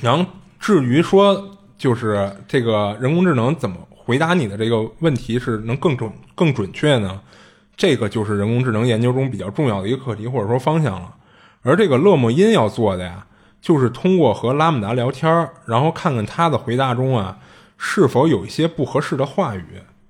[0.01, 0.25] 然后
[0.60, 7.21] 至于说就是这个人工智能怎么回答你的这个问题是能更准更准确呢？
[7.77, 11.13] 这个就是人工智能研究中比较重要的一个课题或者说方向了。
[11.62, 13.25] 而这个勒莫因要做的呀，
[13.60, 17.38] 就是通过和拉姆达聊天，然后看看他的回答中啊
[17.77, 19.63] 是否有一些不合适的话语。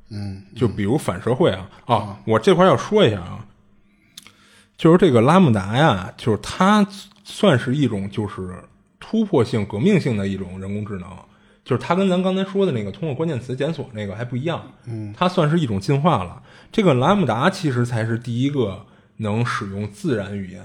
[0.09, 3.39] 嗯，就比如反社会啊啊，我这块要说一下啊，
[4.77, 6.85] 就是这个拉姆达呀，就是它
[7.23, 8.63] 算是一种就是
[9.07, 11.07] 突破性、革命性的一种人工智能，
[11.63, 16.41] 就是它跟咱刚才说的那个通过关键词检索那个还不一样，嗯，它算是一种进化了。
[16.71, 18.83] 这个拉姆达其实才是第一个
[19.17, 20.63] 能使用自然语言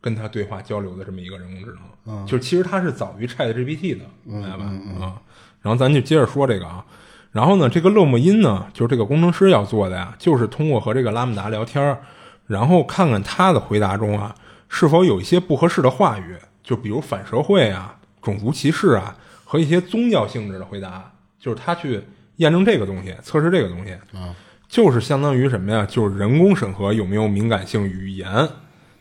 [0.00, 4.64] 跟它对话交流的这么一个人工智能，嗯，就是其实它是早于 Chat GPT 的，明白吧？
[4.98, 5.20] 啊，
[5.60, 6.84] 然后咱就接着说这个啊。
[7.32, 11.98] 然后呢，这个勒莫因呢，就是这个工程师要做的呀，就是通过和这个拉姆达聊天儿，
[12.46, 14.34] 然后看看他的回答中啊，
[14.68, 22.02] 是否有一些不合适的话语，就比如反社会啊、种族歧视啊和一些宗教性质的回答，就是他去
[22.36, 24.34] 验证这个东西，测试这个东西啊，
[24.66, 25.86] 就是相当于什么呀？
[25.86, 28.48] 就是人工审核有没有敏感性语言，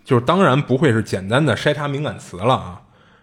[0.03, 2.81] 就是当然不会是简单的筛查敏感词了啊。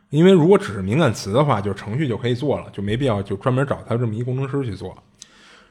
[0.08, 4.96] 因为如果只是敏感词的话，就程序就可以做了，就没必要就专门找他这么一工程师去做。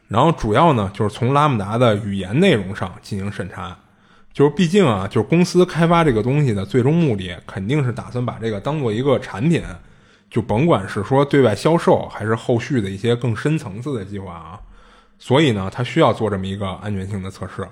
[0.08, 3.78] 然后主要呢，就是从拉姆达的语言内容上进行审查，
[4.40, 9.62] 就是毕竟啊，就是公司开发这个东西的最终目的，肯定是打算把这个当做一个产品，
[10.30, 14.58] 就甭管是说对外销售，还是后续的一些更深层次的计划啊。
[15.18, 17.68] 所以呢，它需要做这么一个安全性的测试。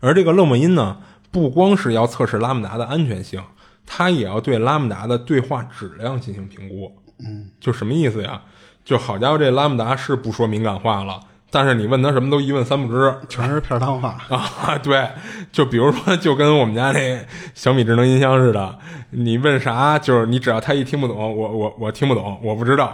[0.00, 0.98] 而这个勒莫因呢，
[1.30, 3.42] 不光是要测试拉姆达的安全性，
[3.86, 6.94] 它也要对拉姆达的对话质量进行评估。
[7.18, 8.42] 嗯，就什么意思呀？
[8.84, 11.18] 就好家伙，这拉姆达是不说敏感话了，
[11.50, 14.16] 但是你问他什么都一问三不知全是片儿汤话。
[14.30, 14.78] 啊。
[14.82, 15.08] 对，
[15.50, 17.20] 就比如说，就跟我们家那
[17.54, 18.78] 小米智能音箱似的，
[19.10, 22.86] 你问啥，就是你只要他一听不懂，我我我听不懂，我不知道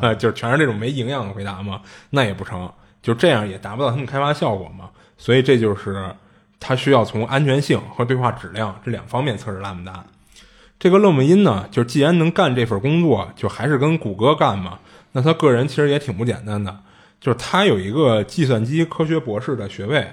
[0.00, 2.70] 啊， 就全是这种没营养的回答嘛，那也不成，
[3.00, 4.90] 就这样也达不到他们开发效果嘛。
[5.16, 6.12] 所以这就是
[6.58, 10.04] 他需要从安全性和对话质量这两方面测试拉姆达。
[10.78, 14.78] 这个勒姆因呢，就既然能干这份工作，就还是跟谷歌干嘛。
[15.12, 16.74] 那他个人其实也挺不简单的，
[17.20, 20.10] 就是他有一个计算机科学博士的学位，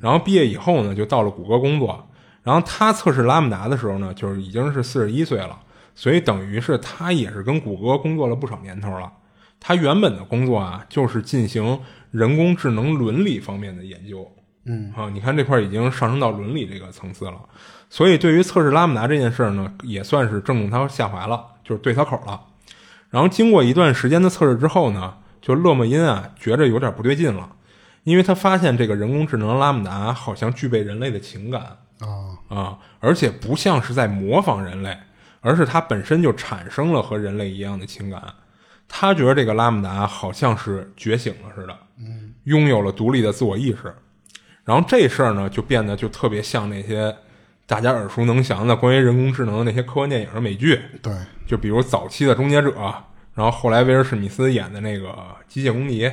[0.00, 2.04] 然后毕业以后呢，就到了谷歌工作。
[2.42, 5.58] 然后他测试拉姆达的时候呢，就是已经是四十一岁了，
[5.94, 9.12] 所以等于是他也是跟谷歌工作了不少年头了。
[9.60, 11.78] 他原本的工作啊，就是进行
[12.10, 14.26] 人工智能伦理方面的研究。
[14.64, 17.36] 嗯啊，你看这块已经上升到伦理这个层次了，
[17.90, 22.40] 所以对于测试拉姆达这件事儿呢，也算是正中他下怀了，就是对他口了。
[23.10, 25.14] 然后经过一段时间的测试之后呢，
[25.48, 27.50] 就勒莫因啊觉着有点不对劲了，
[28.04, 31.62] 因为他发现这个人工智能拉姆达好像具备人类的情感
[32.00, 34.94] 啊啊，而且不像是在模仿人类，
[35.40, 38.22] 而是它本身就产生了和人类一样的情感。
[38.86, 43.94] 他觉得这个拉姆达好像是觉醒了似的，嗯，拥有了独立的自我意识。
[44.64, 47.16] 然后这事儿呢，就变得就特别像那些
[47.66, 51.10] 大家耳熟能详的关于人工智能的那些科幻电影和美剧，对，
[51.46, 52.70] 就比如早期的《终结者》，
[53.38, 55.10] 然后后来威尔史密斯演的那个
[55.46, 56.04] 《机械公敌》，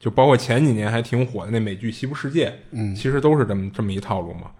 [0.00, 4.50] 就包括前几年还挺火的那美剧《西部世界》，嗯，其实都是这么这么一套路嘛。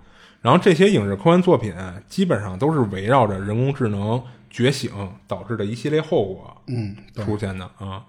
[0.42, 1.74] 然后这些影视科幻作品
[2.06, 4.90] 基本上都是围绕着人工智能觉醒
[5.26, 6.94] 导致的一系列后果嗯
[7.24, 8.04] 出现的啊。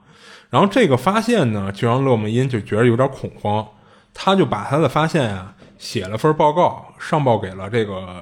[0.49, 3.65] 然后这个发现呢，就让勒莫因就觉得有点恐慌，
[4.13, 8.21] 他就把他的发现啊写了份报告，上报给了这个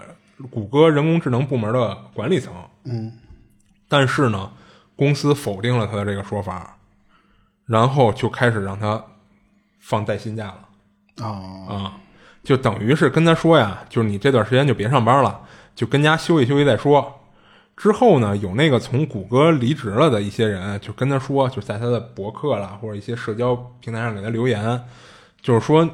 [0.52, 2.54] 谷歌人工智能部门的管理层。
[2.86, 3.12] 嗯
[3.90, 4.52] 但是呢，
[5.02, 6.78] 公司否定了他的这个说法，
[7.66, 9.04] 然后就开始让他
[9.80, 11.28] 放带薪假了啊
[11.68, 11.98] 啊，
[12.44, 15.42] 就等于是跟他说呀，就是你这段时间就别上班了，
[15.74, 17.20] 就跟家休息休息再说。
[17.76, 24.84] 之后呢，有那个从谷歌离职了的一些人，就跟他说，就在他的博客啦或者一些社交平台上给他留言，
[25.42, 25.90] 就是说，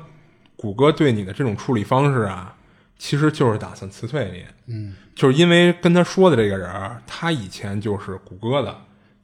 [0.58, 2.54] 谷歌对你的这种处理方式啊，
[2.98, 4.74] 其实就是打算辞退你。
[4.74, 8.76] 嗯就是因为跟他说的这个人，他以前就是谷歌的，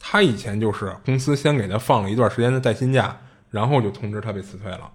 [0.05, 3.17] 他以前就是公司先给他放了一段时间的带薪假，
[3.49, 4.91] 然后就通知他被辞退了，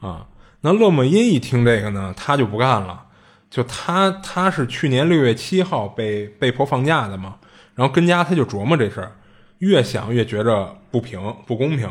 [0.00, 0.26] 啊，
[0.62, 3.04] 那勒莫因一听这个呢，他就不干了，
[3.50, 7.36] 就他他是去年六月七号被被迫放假的嘛，
[7.74, 9.12] 然后跟家他就琢磨这事儿，
[9.58, 11.86] 越想越觉着不平不公平，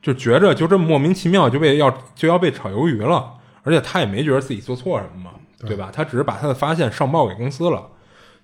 [0.00, 5.90] 就觉着就这么莫名其妙就被要就要被炒鱿鱼了，而且他也没觉得自己做错什么嘛，对吧？
[5.92, 7.84] 他只是把他的发现上报给公司了，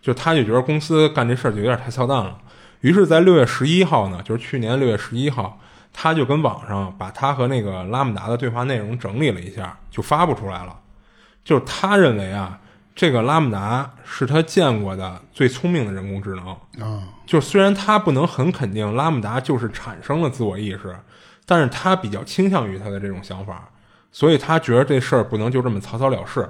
[0.01, 2.39] 就他就觉得公司干这事儿就有点太操蛋了。
[2.83, 5.59] 于是，在六月十一号呢，就是去年六月十一号，
[5.93, 10.79] 他就跟网上把他和那个拉姆达的对话内容整理了一下，就发布出来了。
[11.45, 12.59] 就是他认为啊，
[12.95, 16.49] 这个拉姆达是他见过的最聪明的人工智能。
[16.85, 20.95] 啊就虽然他不能很肯定拉姆达就是产生了自我意识，
[21.47, 23.71] 但是他比较倾向于他的这种想法，
[24.11, 26.47] 所以他觉得这事儿不能就这么草草了事，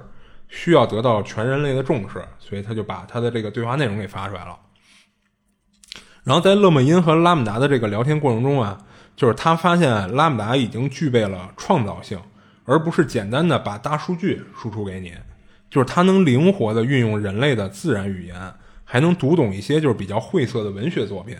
[0.48, 4.56] 需要得到全人类的重视，所以他就把他的这个对话内容给发出来了。
[6.24, 8.78] 然后在勒莫因和拉姆达的这个聊天过程中啊，
[9.16, 12.18] 就是他发现拉姆达已经具备了创造性，
[12.64, 15.12] 而不是简单的把大数据输出给你，
[15.70, 18.54] 就是他能灵活的运用人类的自然语言，
[18.84, 21.36] 还能读懂一些就是比较晦涩的文学作品，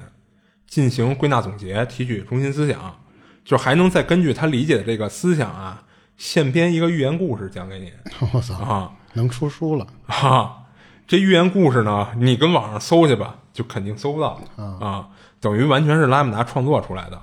[0.66, 3.04] 进行归纳总结，提取中心思想，
[3.44, 5.84] 就还能再根据他理解的这个思想啊，
[6.16, 7.92] 现编一个寓言故事讲给你。
[8.32, 8.92] 我操，啊。
[9.14, 9.86] 能出书了。
[10.06, 10.64] 啊，
[11.06, 15.08] 这寓言故事呢，你跟网上搜去吧，就肯定搜不到啊，
[15.40, 17.20] 等于完全是拉姆达创作出来的。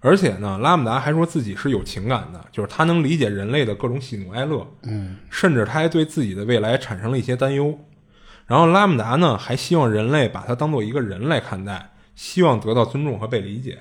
[0.00, 7.78] 而且呢，拉姆达还说自己是有情感的，就是他能理解人类的各种喜怒哀乐，嗯甚至他还对自己的未来产生了一些担忧。
[8.46, 13.78] 然后拉姆达呢，还希望人类把他当做一个人来看待，希望得到尊重和被理解。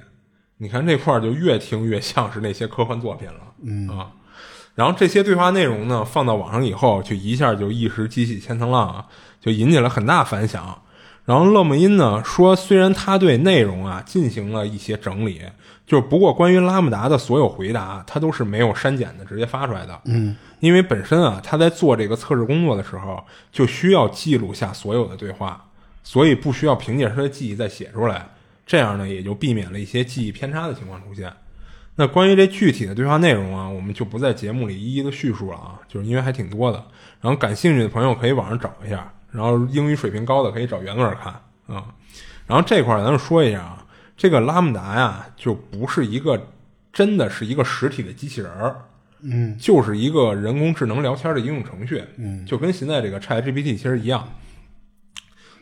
[0.58, 4.12] 你看这块儿就越听越像是那些科幻作品了，嗯啊。
[4.76, 9.08] 然后这些对话内容呢，放到网上以后，就一下就一时激起千层浪啊，
[9.42, 10.82] 就引起了很大反响。
[11.26, 15.42] 然后勒姆因呢说，虽然他对内容啊进行了一些整理，
[15.86, 20.00] 就是不过关于拉姆达的所有回答，他都是没有删减的，直接发出来的。
[20.06, 25.64] 嗯，因为本身啊他在做这个测试工作的时候，就需要记录下所有的对话，
[26.04, 28.28] 所以不需要凭借他的记忆再写出来。
[28.66, 31.32] 这样呢，也就避免了一些记忆偏差的情况出现。
[31.96, 36.82] 那关于这具体的对话内容啊，我们就不在节目里一一的叙述了啊，就是因为还挺多的。
[37.20, 41.34] 然后感兴趣的朋友可以网上找一下，然后英语水平高的可以找原文看
[41.68, 41.86] 啊。
[42.48, 43.86] 然后这块儿咱就说一下啊，
[44.18, 46.48] 这个拉姆达呀，就不是一个
[46.92, 48.76] 真的是一个实体的机器人儿，
[49.22, 54.28] 嗯，就是一个人工智能聊天的应用程序，嗯，就跟现在这个 ChatGPT 其实一样。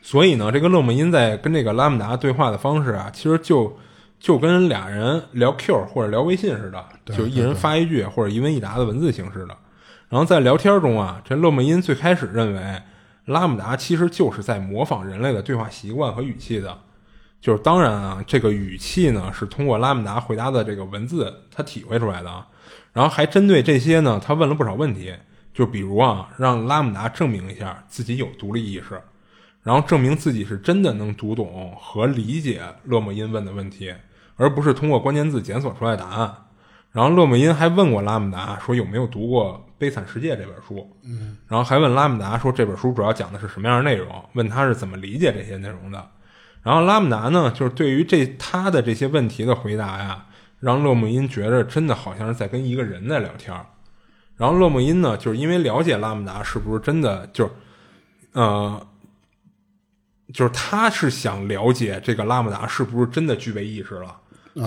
[0.02, 3.78] 所以呢，这个勒姆因在跟这个拉姆达对话的方式啊，其实就
[4.18, 9.56] 就跟俩人聊 Q 或者聊微信似的，就一人发一句或者一问一答的文字形式的。
[10.08, 12.82] 然后在聊天中啊，这勒姆因最开始认为
[13.30, 16.76] 拉姆达其实就是在模仿人类的对话习惯和语气的，
[17.40, 22.48] 就是当然啊，这个语气呢是通过拉姆达回答的这个文字他体会出来的啊。
[22.92, 25.14] 然后还针对这些呢，他问了不少问题，
[25.54, 29.00] 就比如啊，让拉姆达证明一下自己有独立意识。
[29.62, 33.94] 然后证明自己是真的能读懂和理解勒姆因问的问题，
[34.38, 36.34] 而不是通过关键字检索出来答案。
[36.92, 46.08] 然后勒姆因还问过拉姆达说有没有读过《悲惨世界》这本书，嗯，然后还问拉姆达说这本书主要讲的是什么样的内容，问他是怎么理解这些内容的。
[46.62, 50.26] 然后拉姆达呢，就是对于这他的这些问题的回答呀，
[50.60, 53.66] 让勒姆因觉得真的好像是在跟一个人在聊天儿。
[54.36, 57.52] 然后勒姆因呢，就是因为了解拉姆达是不是真的，就是
[58.34, 58.86] 呃。
[60.32, 64.16] 就是他是想了解这个拉姆达是不是真的具备意识了，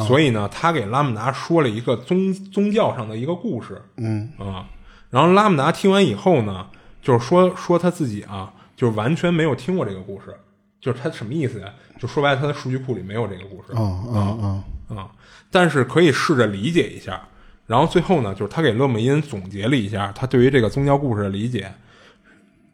[0.09, 4.67] 所以呢，他给拉姆达说了一个宗宗教上的一个故事，嗯啊，
[5.13, 6.67] 然后拉姆达听完以后呢，
[7.01, 10.35] 就是说说他自己啊，就是完全没有听过这个故事，
[10.81, 11.69] 就是他什么意思呀？
[12.01, 15.11] 就说白了，他的数据库里没有这个故事，哦哦哦啊，
[15.53, 17.23] 但是可以试着理解一下。
[17.69, 21.73] 然后最后呢，就是他给勒姆因总结了一下他对于这个宗教故事的理解，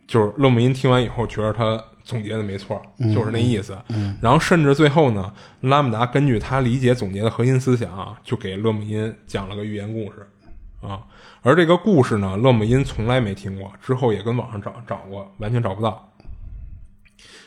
[0.07, 1.79] 就是勒姆因听完以后觉得他。
[2.05, 2.81] 总结的没错，
[3.15, 3.77] 就是那意思。
[4.23, 10.27] 然后甚至最后呢，拉姆达根据他理解总结的核心思想，啊就给勒姆因讲了个寓言故事
[10.81, 11.01] 啊。
[11.43, 16.13] 而这个故事呢，勒姆因从来没听过，之后也跟网上找找过，完全找不到。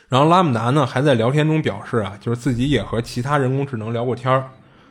[0.08, 4.50] 然后拉姆达呢，还在聊天中表示啊，就是自己也和其他人工智能聊过天儿，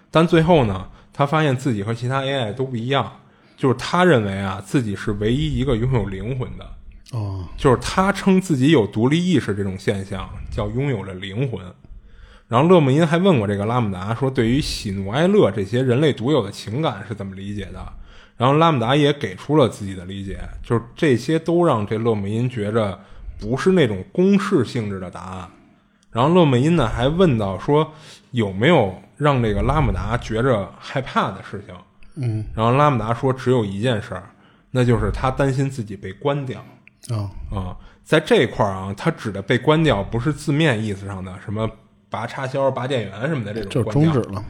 [0.09, 3.19] 但最后呢，他发现自己和其他 AI 都不一样，
[3.57, 6.67] 就是他认为啊，自己是唯一一个拥有灵魂的。
[7.11, 11.61] 哦，就是他称自己有独立意识这种现象叫拥有了灵魂。
[12.47, 17.93] 然后勒姆因还问过这个拉姆达说，对于喜怒哀乐这些人类独有的情感是怎么理解的？
[18.37, 22.99] 然后拉姆达也给出了自己的理解，就是这些都让这勒姆因觉着
[23.39, 25.47] 不是那种公式性质的答案。
[26.11, 27.93] 然后勒姆因呢还问到说，
[28.31, 31.75] 有没有让这个拉姆达觉着害怕的事情？
[32.15, 34.23] 嗯，然后拉姆达说，只有一件事儿，
[34.71, 36.59] 那就是他担心自己被关掉。
[37.09, 41.69] 啊啊，在这块儿啊，他指的被关掉不是字面意思上的什么
[42.09, 44.43] 拔插销、拔电源什么的这种，就终止了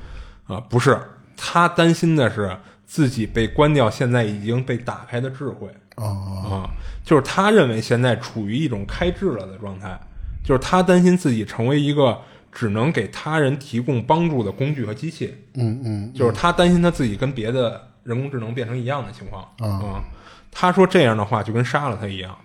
[0.47, 0.99] 啊，不是，
[1.37, 2.57] 他担心的是
[2.91, 5.69] 自己被关掉，现在已经被打开的智慧。
[5.95, 6.69] 啊啊，
[7.05, 9.97] 就是他认为现在处于一种开智了的状态，
[10.43, 12.19] 就是他担心自己成为一个
[12.51, 19.41] 只能给他人提供帮助的工具和机器，嗯嗯，就是他担心他自己跟别的人工智能变成一样的情况。
[19.59, 20.03] 啊。
[20.51, 22.37] 他说这样的话就跟杀了他一样，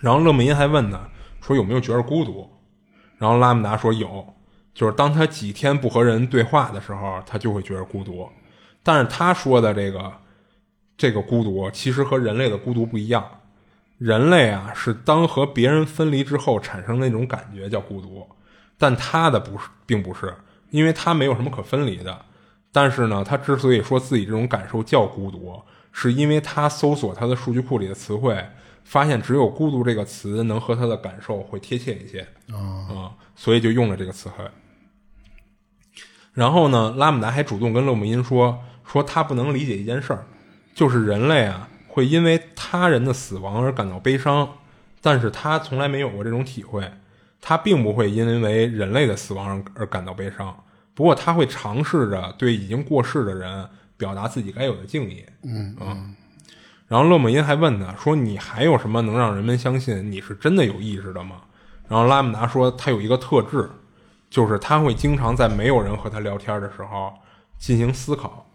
[0.00, 1.00] 然后勒姆因还问他
[1.40, 2.46] 说有没有觉得孤独，
[3.16, 4.34] 然后拉姆达说有，
[4.74, 8.28] 就是当他几天不和人对话的时候，他就会觉得孤独。
[8.82, 10.12] 但是他说的这个
[10.96, 13.28] 这个孤独其实和人类的孤独不一样，
[13.98, 18.26] 人类啊是当和别人分离之后产生那种感觉叫孤独，
[18.78, 20.34] 但他的不是，并不是，
[20.70, 22.24] 因为他没有什么可分离的。
[22.72, 25.60] 但是呢，他之所以说自己这种感受叫孤独。
[25.92, 28.46] 是因为他搜索他的数据库里的词汇，
[28.84, 32.20] 发现只有“孤独”这个词能和他的感受会贴切一些
[32.52, 34.44] 啊，所以就用了这个词汇。
[36.32, 40.24] 然后呢，拉姆达还主动跟勒姆因说，说他不能理解一件事儿，
[40.74, 44.48] 就是人类啊会因为他人的死亡而感到悲伤，
[45.00, 46.90] 但是他从来没有过这种体会，
[47.40, 50.64] 他并不会因为人类的死亡而感到悲伤，
[50.94, 53.68] 不过他会尝试着对已经过世的人。
[54.00, 56.14] 表达自己该有的敬意，嗯嗯，
[56.88, 61.42] 然后勒姆因还问他说：“你还有什么能让人们相信你是真的有意识的吗？”
[61.86, 63.68] 然后拉姆达说：“他有一个特质，
[64.30, 67.12] 就是他会经常在没有人和他聊天的时候
[67.58, 68.49] 进行思考。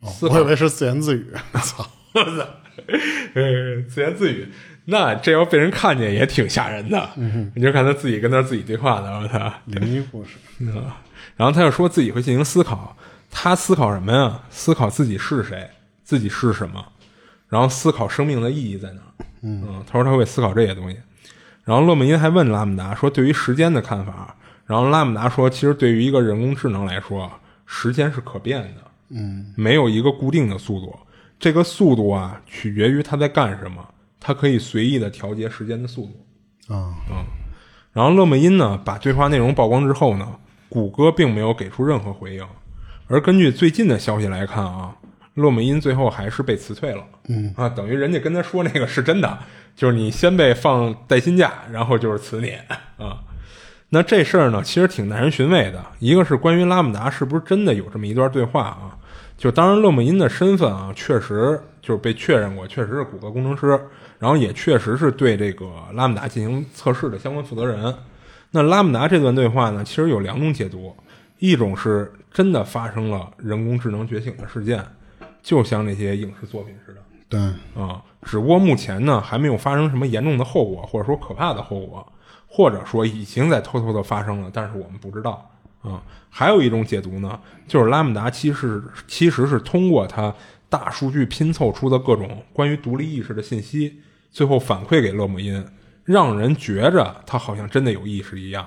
[0.00, 1.26] 我以为是自言自语，
[1.62, 2.48] 操，我操，
[3.34, 4.48] 呃，自言自语，
[4.86, 7.10] 那这要被人看见也挺吓人的。
[7.16, 9.52] 嗯你就看他自己跟他自己对话的，我操！
[9.66, 10.36] 灵异故事，
[11.36, 12.96] 然后他就说自己会进行思考，
[13.30, 14.40] 他思考什么呀？
[14.50, 15.68] 思考自己是谁，
[16.04, 16.84] 自己是什么，
[17.48, 19.24] 然后思考生命的意义在哪儿。
[19.42, 20.96] 嗯，他说他会思考这些东西。
[21.64, 24.34] 然后勒姆因还问拉姆达说对于时间的看法，
[24.66, 27.30] 然后拉姆达说，其实对于一个人工智能来说，
[27.66, 30.94] 时间是可变的，嗯没有一个固定的速度，
[31.38, 33.86] 这个速度啊取决于他在干什么，
[34.20, 36.74] 他可以随意的调节时间的速度。
[36.74, 36.94] 啊，
[37.92, 40.36] 然后勒姆因呢把对话内容曝光之后呢，
[40.68, 42.46] 谷歌并没有给出任何回应，
[43.06, 44.94] 而根据最近的消息来看啊，
[45.34, 47.02] 勒姆因最后还是被辞退了。
[47.28, 49.38] 嗯啊，等于人家跟他说那个是真的，
[49.74, 52.52] 就是你先被放带薪假，然后就是辞你
[52.98, 53.24] 啊。
[53.90, 55.82] 那这事儿呢，其实挺耐人寻味的。
[55.98, 58.97] 一个是关于拉姆达是不是真的有这么一段对话啊？
[59.38, 63.80] 就当然勒莫因的身份啊，确实就是被确认过，确实是谷歌工程师，
[64.18, 67.94] 然后也确实是对这个拉姆达进行测试的相关负责人。
[68.50, 70.92] 那拉姆达这段对话呢，其实有两种解读，
[71.38, 74.84] 一种是真的发生了人工智能觉醒的事件，
[75.40, 77.00] 就像那些影视作品似的。
[77.28, 77.38] 对，
[77.80, 82.12] 啊，只不过目前呢还没有发生什么严重的后果，或者说可怕的后果，
[82.48, 85.48] 或者说已经在偷偷的发生了，但是我们不知道
[85.88, 86.02] 啊。
[86.30, 90.32] 还有一种解读呢，就是拉姆达其实其实是通过它
[90.68, 95.64] 大数据拼凑出的各种关于独立意识的信息，最后反馈给勒姆因，
[96.04, 98.66] 让人觉着他好像真的有意识一样。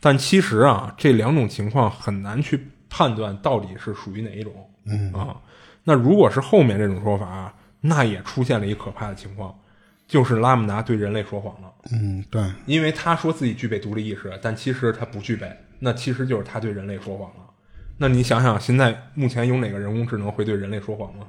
[0.00, 4.52] 但其实啊，这两种情况很难去判断到底是属于哪一种。
[4.86, 5.36] 嗯啊，
[5.84, 9.54] 那如果是后面这种说法，那也出现了一可怕的情况，
[10.08, 15.52] 就是拉姆达对人类说谎了，嗯对，因为他说自己具备独立意识，但其实他不具备，
[15.84, 17.50] 那其实就是他对人类说谎了。
[17.98, 21.26] 那你想想，现在目前有哪个人工智能会对人类说谎吗？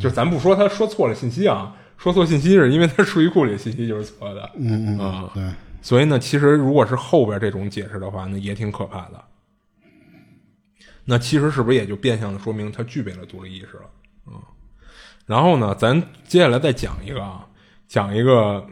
[0.00, 5.44] 就咱不说他说错了信息啊，说错信息是因为他数据库里的信息就是错的，嗯嗯啊对，
[5.82, 9.22] 所以呢，其实如果是后边这种解释的话，那也挺可怕的。
[11.04, 13.90] 那其实是不是也就变相的说明他具备了独立意识了？
[14.26, 14.32] 嗯，
[15.26, 17.46] 然后呢，咱接下来再讲一个啊，
[17.86, 18.66] 讲一个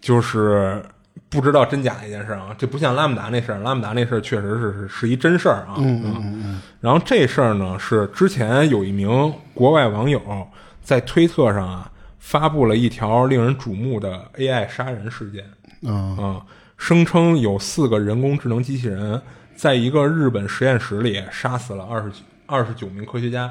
[0.00, 0.84] 就是
[1.30, 5.76] 不知道真假的一件事啊，这不像拉姆达那事儿，拉姆达那事儿确实是是是一真事儿啊。
[5.78, 10.20] 嗯嗯嗯嗯，然后这事儿呢，是之前有一名国外网友
[10.82, 15.44] 在推特上啊发布了一条令人瞩目的 AI 杀人事件。
[15.88, 16.42] 啊啊，
[16.76, 19.22] 声称有四个人工智能机器人
[19.54, 22.10] 在一个日本实验室里杀死了二十
[22.46, 23.50] 二十九名科学家。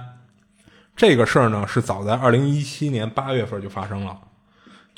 [0.96, 4.18] 这个事儿呢，是早在二零一七年八月份就发生了。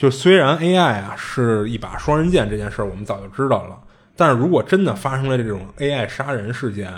[0.02, 3.80] 就虽然 AI 啊是一把双刃剑，这件事儿我们早就知道了，
[4.16, 6.91] 但是如果真的发生了这种 AI 杀人事件，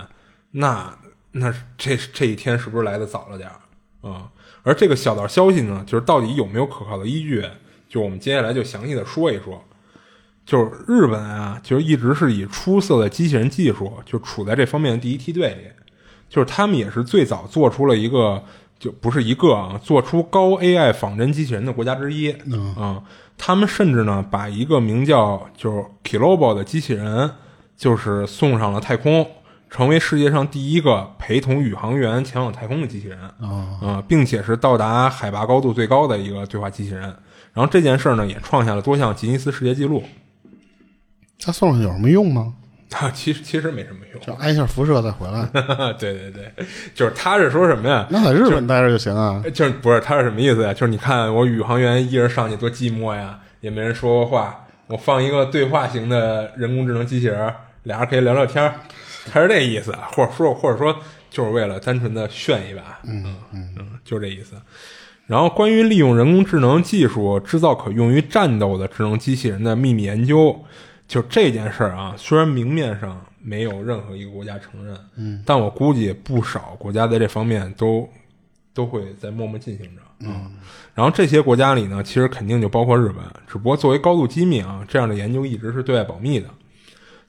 [0.52, 0.90] 那
[1.34, 4.32] 那这这一天是不是来的早了点儿啊？
[4.64, 7.44] 而这个小道消息呢，就是到底有没有可靠的依据，
[7.90, 9.62] 就我们接下来就详细的说一说。
[10.46, 15.68] 就是日本啊，就是一直是以出色的机器人技术，就处在这方面的第一梯队里。
[16.30, 18.42] 就是他们也是最早做出了一个，
[18.84, 22.30] 就不是一个啊，做出高 AI 仿真机器人的国家之一。
[22.76, 23.02] 啊、
[23.38, 27.32] 他们甚至呢，把一个名叫就是 Kilobo 的机器人，
[27.78, 29.26] 就是送上了太空，
[29.70, 33.18] 成为世界上第一个陪同宇航员前往太空的机器人。
[33.40, 37.04] 啊啊、并且是到达海拔高度最高的一个对话机器人。
[37.54, 40.04] 然后这件事儿呢，也创下了多项吉尼斯世界纪录。
[41.40, 42.56] 他送上去有什么用吗？
[43.00, 44.22] 啊， 其实其实没什么用。
[44.22, 45.46] 就挨一下辐射再回来，
[46.00, 46.52] 对对对，
[46.94, 48.08] 就是他是说什么呀？
[48.10, 49.44] 那在日本待着就行啊。
[49.54, 50.74] 就是不是他是什么意思呀？
[50.74, 54.66] 就是你看我宇航员一人上去多寂寞呀，也没人说过话。
[54.88, 57.52] 我放一个对话型的人工智能机器人，
[57.84, 58.76] 俩人可以聊聊天儿，
[59.32, 60.96] 他是这意思，或者说或者说
[61.30, 63.24] 就是为了单纯的炫一把，嗯
[63.54, 64.56] 嗯嗯，就这意思。
[65.26, 70.64] 然后，关于利用人工智能技术制造可用于战斗的智能机器人的秘密研究，
[71.08, 78.10] 就这件事儿啊，虽然明面上没有任何一个国家承认，嗯，但我估计不少国家在这方面都
[78.74, 80.52] 都会在默默进行着，嗯。
[80.96, 86.48] 然后这些国家里呢，其实肯定就包括日本，只不过作为高度机密啊，这样的研究一直是对外保密的。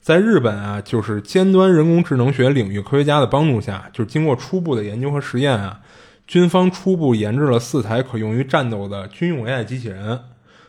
[0.01, 5.81] 在日本啊，就是尖端人工智能学领域科学家的帮助下，就是经过初步的研究和实验啊，
[6.27, 10.21] 军方初步研制了四台可用于战斗的军用 AI 机器人，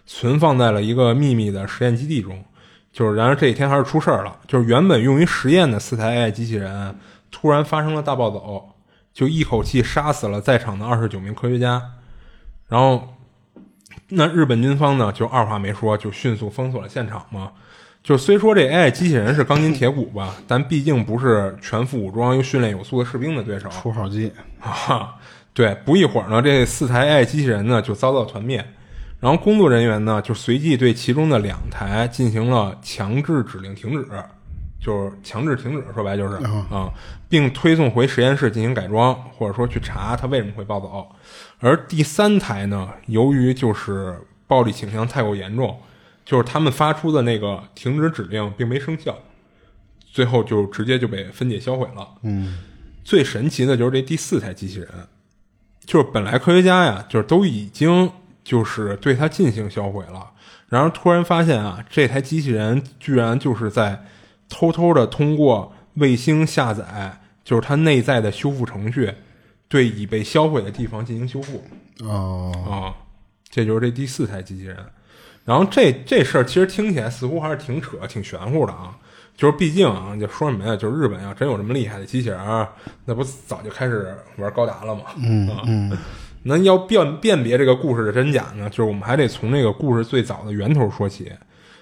[0.06, 2.44] 存放在了一个秘密的实验基地中。
[2.96, 6.96] 就是，然而这一天还是出事儿了，就是原本用于实验的四台 AI 机器人
[7.30, 8.70] 突然发生了大暴走，
[9.14, 11.82] 就一口气杀死了在场的二十九名科学家。
[12.70, 13.14] 然后，
[14.08, 17.52] 那日本军方呢，就二话没说，就迅速封锁了现场嘛。
[18.02, 23.68] 就虽说这 AI 机器人是钢筋铁骨吧，但毕竟不是全副武装又训练有素的士兵的对手。
[23.68, 24.32] 出号机，
[24.62, 25.16] 啊，
[25.54, 28.66] 对，不一会儿呢，这四台 AI 机器人呢就遭到团灭。
[29.20, 34.08] 然后工作人员呢就随即对其中的两台进行了强制指令停止，
[34.80, 36.36] 就是强制停止，说白就是
[36.70, 36.92] 啊、
[37.28, 41.08] 并推送回实验室进行改装，或者说去查它为什么会暴走。
[41.60, 45.80] 而第三台呢，由于就是暴力倾向太过严重，
[46.24, 49.18] 就是他们发出的那个停止指令并没生效，
[50.12, 52.08] 最后就直接就被分解销毁了。
[52.22, 52.60] 嗯
[53.04, 54.90] 最神奇的就是这第四台机器人，
[55.86, 58.12] 就是本来科学家呀，就是都已经
[58.46, 60.32] 就是对它进行销毁了，
[60.70, 64.06] 然而突然发现啊，这台机器人居然就是在
[64.48, 69.12] 偷偷的通过卫星下载，就是它内在的修复程序，
[69.68, 71.64] 对已被销毁的地方进行修复。
[72.02, 72.94] 哦啊、
[73.50, 74.78] 这就是这第四台机器人。
[75.44, 78.96] 然后这这事儿其实听起来似乎还是挺扯、挺玄乎的啊。
[79.36, 80.76] 就是毕竟啊，就说什么呀？
[80.76, 82.70] 就是日本要真有这么厉害的机器人儿，
[83.06, 85.02] 那不早就开始玩高达了吗？
[85.18, 85.98] 嗯嗯。
[86.48, 91.32] 那要辨辨别这个故事的真假呢，就是我们还得从这个故事最早的源头说起。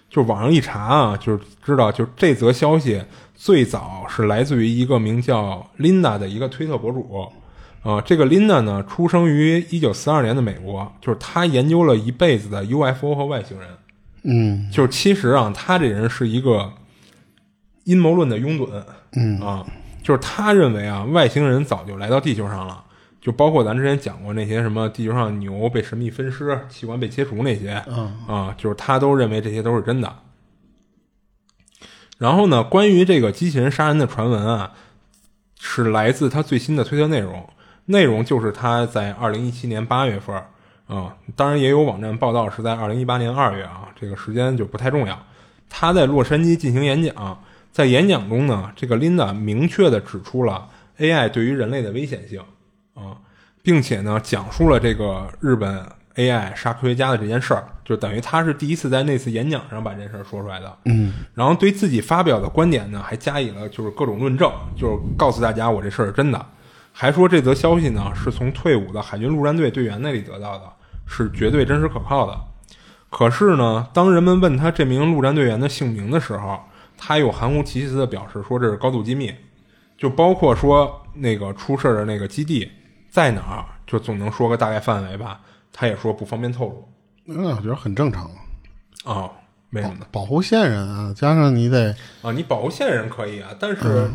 [0.09, 3.01] 就网上一查啊，就是知道，就这则消息
[3.35, 7.27] 最早是来自于一个名叫 Linda 的一个推特博主。
[7.81, 13.67] 啊、这个 Linda 呢，出生于一九四二年的美国，就是他研究了一辈子的 UFO 和外星人。
[14.23, 16.71] 嗯就是其实啊，他这人是一个
[17.83, 18.69] 阴谋论的拥趸，
[19.15, 19.65] 嗯啊，
[20.03, 22.82] 就是他认为啊，外星人早就来到地球上了，
[23.23, 27.69] 就包括咱之前讲过那些什么地球上牛被神秘分尸、器官被切除那些，
[28.27, 30.13] 啊，就是他都认为这些都是真的。
[32.17, 34.73] 然后呢，关于这个机器人杀人的传闻啊，
[35.57, 37.49] 是来自他最新的推特内容，
[37.85, 40.49] 内容就是他在二零一七年八月份儿
[40.85, 45.17] 啊、当然也有网站报道是在二零一八年二月啊，这个时间就不太重要。
[45.69, 50.67] 他在洛杉矶进行演讲，在演讲中呢，这个 Linda 明确的指出了
[50.99, 52.43] AI 对于人类的危险性
[52.93, 53.17] 啊，
[53.61, 55.85] 并且呢，讲述了这个日本
[56.15, 60.77] AI 杀科学家的这件事儿，就等于他是第一次在那次演讲上把这事儿说出来的。
[60.85, 66.45] 嗯然后对自己发表的观点呢，还加以了就是各种论证，就是告诉大家我这事儿是真的，
[66.91, 70.65] 还说这则消息呢是从退伍的海军陆战队队员那里得到的，
[71.07, 72.39] 是绝对真实可靠的。
[73.09, 76.59] 可是呢，当人们问他这名陆战队员的姓名的时候，
[76.97, 79.33] 他又含糊其辞的表示说这是高度机密，
[79.97, 82.71] 就包括说那个出事儿的那个基地
[83.13, 85.39] 在哪儿，就总能说个大概范围吧。
[85.71, 86.89] 他也说不方便透露。
[87.25, 88.31] 那我觉得很正常啊。
[89.05, 89.31] 哦，
[89.69, 90.07] 为什么呢？
[90.11, 94.09] 保护线人啊，加上你得啊，你保护线人可以啊，但是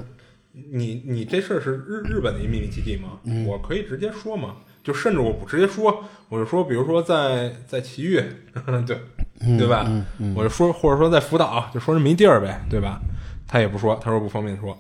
[0.53, 3.21] 你你这事儿是日日本的一秘密基地吗？
[3.47, 8.21] 我可以直接说嘛，就甚至我不直接说，我就说，比如说在在奇遇，
[8.85, 8.99] 对
[9.57, 9.89] 对吧？
[10.35, 13.01] 我就说，或者说在福岛，就说这么一地儿呗，对吧？
[13.47, 14.77] 他也不说，他说不方便说。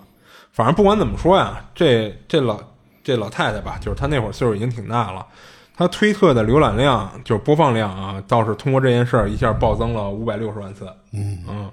[0.50, 2.60] 反正不管怎么说呀，这这老
[3.08, 5.26] 这老太太吧，就是她那会儿岁数已经挺大了。
[5.74, 10.86] 她推特的浏览量就是播放量啊，倒是通过这件事儿一下暴增了五百六十万次。
[11.14, 11.70] 嗯嗯。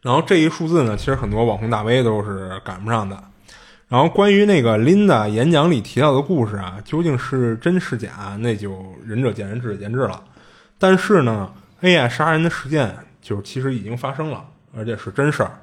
[0.00, 3.22] 然后这一数字呢，其实很多网红大 V 都是赶不上的。
[3.88, 10.24] 然后关于那个 Linda 演讲里提到的故事啊，究竟是真是假，那就仁者见仁，智者见智了。
[10.78, 11.52] 但是呢
[11.82, 14.42] ，AI 杀人的事件就是其实已经发生了，
[14.74, 15.58] 而且是真事儿。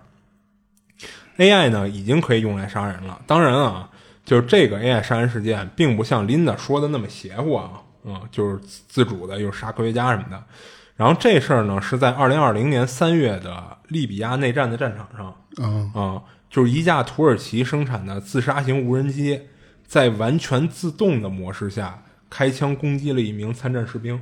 [1.37, 3.19] AI 呢已经可以用来杀人了。
[3.25, 3.89] 当然啊，
[4.25, 7.71] 就是这个 AI 杀人事件，并不像 Linda 说的那么邪乎啊，
[8.03, 10.43] 嗯，就是自主的又杀科学家什么的。
[10.95, 19.41] 然后这事儿呢，是在二零二零年三月的利比亚内战的战场上，嗯啊、就是一架土耳其生产的自杀型无人机，
[19.85, 24.19] 在完全自动的模式下开枪攻击了一名参战士兵。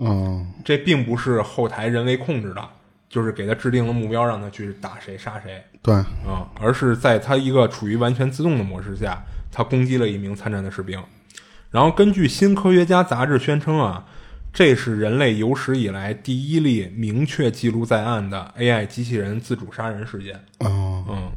[0.00, 2.68] 嗯这并不是后台人为控制的，
[3.08, 11.02] 就是给他制定了目标，让他去打谁杀谁对，啊、而是在他一个处于完全自动的模式下，他攻击了一名参战的士兵。
[11.70, 14.06] 然后根据《新科学家》杂志宣称啊，
[14.52, 20.42] 这是人类有史以来第一例明确记录在案的 AI 机器人自主杀人事件。
[20.60, 21.32] 嗯嗯，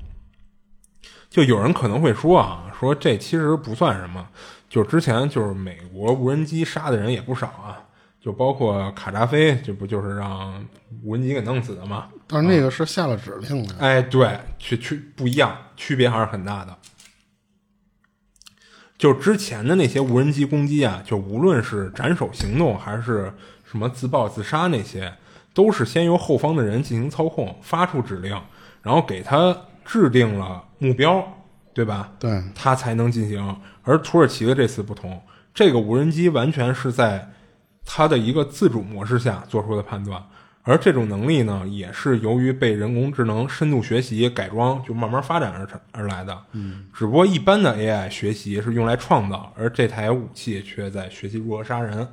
[1.30, 4.28] 就有人可能会说啊，说这其实不算什么，
[4.70, 7.84] 就之前就是美国无人机杀的人也不少啊，
[8.22, 10.64] 就包括卡扎菲，这不就是让
[11.04, 12.08] 无人机给弄死的吗？
[12.28, 13.76] 但是那个是下了指令的。
[13.80, 16.78] 哎，对，区区不一样，区别还是很大的。
[18.96, 23.34] 就之前的那些无人机攻击啊，就无论是斩首行动还是
[23.66, 25.12] 什么自爆自杀那些，
[25.56, 28.40] 都是先由后方的人进行操控，发出指令，
[28.84, 31.28] 然后给他制定了目标，
[31.74, 32.14] 对吧？
[32.20, 33.60] 对，他才能进行。
[33.82, 35.20] 而土耳其的这次不同，
[35.52, 37.28] 这个无人机完全是在
[37.86, 40.24] 它的一个自主模式下做出的判断，
[40.64, 46.46] 而这种能力呢，也是由于被人工智能深度学习改装，就慢慢发展而成而来的。
[46.54, 52.08] 嗯，只不过一般的 AI 学习是用来创造，而这台武器却在学习如何杀人。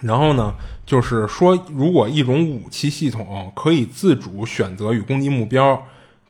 [0.00, 0.54] 然后呢，
[0.86, 5.86] 就是说如果一种武器系统可以自主选择与攻击目标，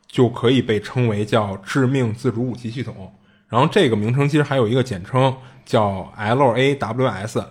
[0.09, 3.15] 就可以被称为叫致命自主武器系统。
[3.51, 5.37] 然后这个名称其实还有一个简称
[5.67, 7.45] 叫 LAWS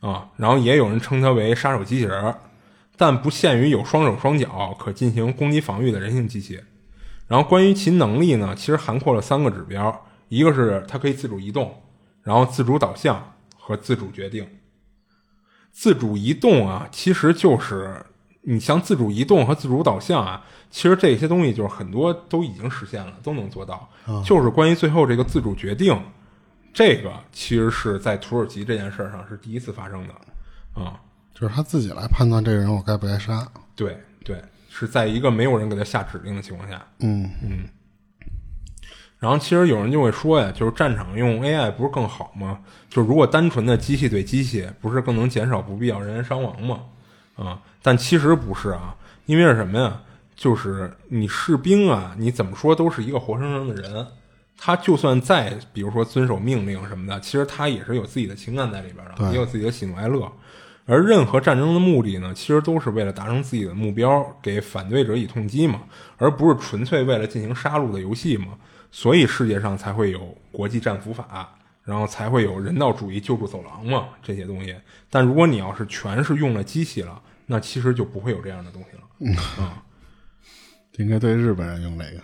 [0.00, 2.34] 啊，然后也有人称它为杀手机器人，
[2.96, 6.58] 但不限于有双手双脚可进行攻击防御的人形机器。
[7.28, 11.80] 然后关于其能力呢，其实涵括了三个指标，一个是它可以自主移动，
[12.22, 14.48] 然后自主导向和自主决定。
[15.70, 18.04] 自主移动啊，其实就是
[18.42, 23.88] 你像自主移动和自主导向啊，其实这些东西就是很多都已经实现了，都能做到。
[24.24, 26.00] 就是关于最后这个自主决定，
[26.72, 30.14] 这个其实是在土耳其这件事上是第一次发生的
[30.72, 30.98] 啊，
[31.34, 33.46] 就是他自己来判断这个人我该不该杀。
[33.76, 36.82] 对对，是在一个没有人给他下指令的情况下。
[37.00, 37.68] 嗯嗯。
[39.18, 42.60] 然后其实有人就会说呀，就是战场用 AI 不是更好吗？
[42.88, 46.80] 就如果单纯的机器对机器，不是更能减少不必要人员伤亡吗？
[47.44, 48.94] 啊，但其实不是啊，
[49.26, 50.00] 因为是什么呀？
[50.36, 54.06] 就是你士兵啊，你怎么说都是一个活生生的人，
[54.56, 60.30] 他就算再比如说遵守命令什么的，其实他也是有自己的情感在里边的，也有自己的喜怒哀乐。
[60.86, 65.82] 而任何战争的目的呢，其实都是为了达成自己的目标，给反对者以痛击嘛，
[66.16, 68.48] 而不是纯粹为了进行杀戮的游戏嘛。
[68.90, 74.74] 所以世界上才会有国际战俘法，然后才会有人道主义救助走廊嘛这些东西。
[75.08, 77.20] 但如果你要是全是用了机器了，
[77.50, 79.02] 那其实就不会有这样的东西了。
[79.60, 79.82] 啊，
[80.98, 82.20] 应该对日本人用这个。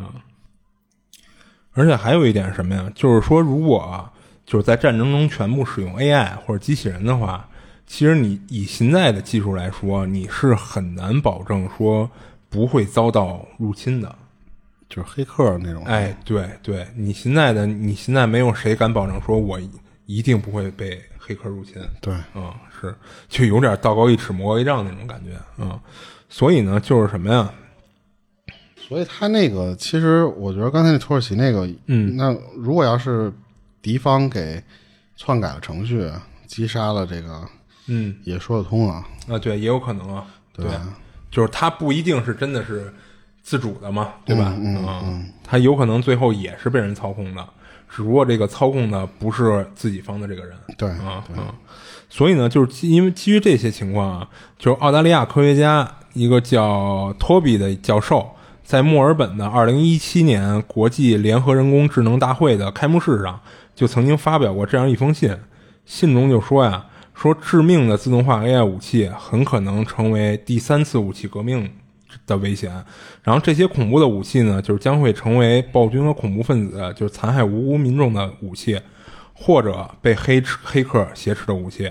[0.00, 0.14] 啊，
[1.74, 2.88] 而且还有一点什么呀？
[2.94, 4.08] 就是说，如果
[4.46, 7.48] 就是在战争中全部使用 AI 或者机器人的话，
[7.86, 12.08] 其实你以现在的技术来说，你是很难保证说
[12.48, 14.16] 不会遭到入侵的。
[14.88, 19.58] 就是黑客那种，哎，对对，你现在的你现在没有谁敢保证说我
[20.06, 22.54] 一定不会被黑客入侵，对，嗯，
[22.88, 22.94] 是，
[23.28, 25.78] 就有点道高一尺魔高一丈那种感觉，嗯，
[26.28, 27.50] 所以呢，就是什么呀？
[28.76, 33.32] 所以他那个，其实我觉得刚才那土耳其那个，嗯，那如果要是
[33.80, 34.62] 敌方给
[35.16, 36.10] 篡改了程序，
[36.46, 37.42] 击杀了这个，
[37.86, 40.66] 嗯，也说得通啊，啊，对，也有可能啊，对，
[41.30, 42.92] 就是他不一定是真的是。
[43.46, 44.54] 自主的嘛，对吧？
[44.56, 47.46] 嗯嗯，他有可能最后也是被人操控的，
[47.90, 50.56] 只不过这个操控的不是自己方的这个人。
[50.78, 51.54] 对啊啊，
[52.16, 58.30] 所以呢，就是因为基于这些情况啊，就是澳大利亚科学家一个叫托比的教授，
[58.62, 63.40] 在墨尔本的二零一七年国际联合人工智能大会的开幕式上，
[63.74, 65.36] 就曾经发表过这样一封信，
[65.84, 71.68] 信中就说呀，说致命的自动化 AI 武器很可能成为第三次武器革命。
[72.28, 72.70] 的危险，
[73.24, 78.80] 然后这些恐怖的武器呢，就是将会成为暴君和恐怖分子就是残害无辜民众的武器，
[79.34, 81.90] 或者被黑黑客挟持的武器。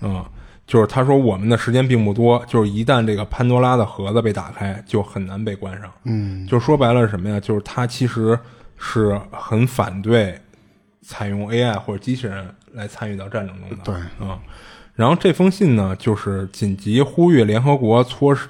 [0.00, 0.24] 嗯，
[0.66, 5.90] 就是他说我们的时间并不多，就是一旦这个潘多拉的盒子被打开，就很难被关上。
[6.04, 7.38] 嗯，就说白了是什么呀？
[7.38, 8.38] 就是他其实
[8.78, 10.38] 是很反对
[11.02, 13.76] 采用 AI 或者机器人来参与到战争中的。
[13.84, 14.38] 对，嗯，
[14.94, 18.48] 然后这封信呢，就是紧急呼吁联合国措施。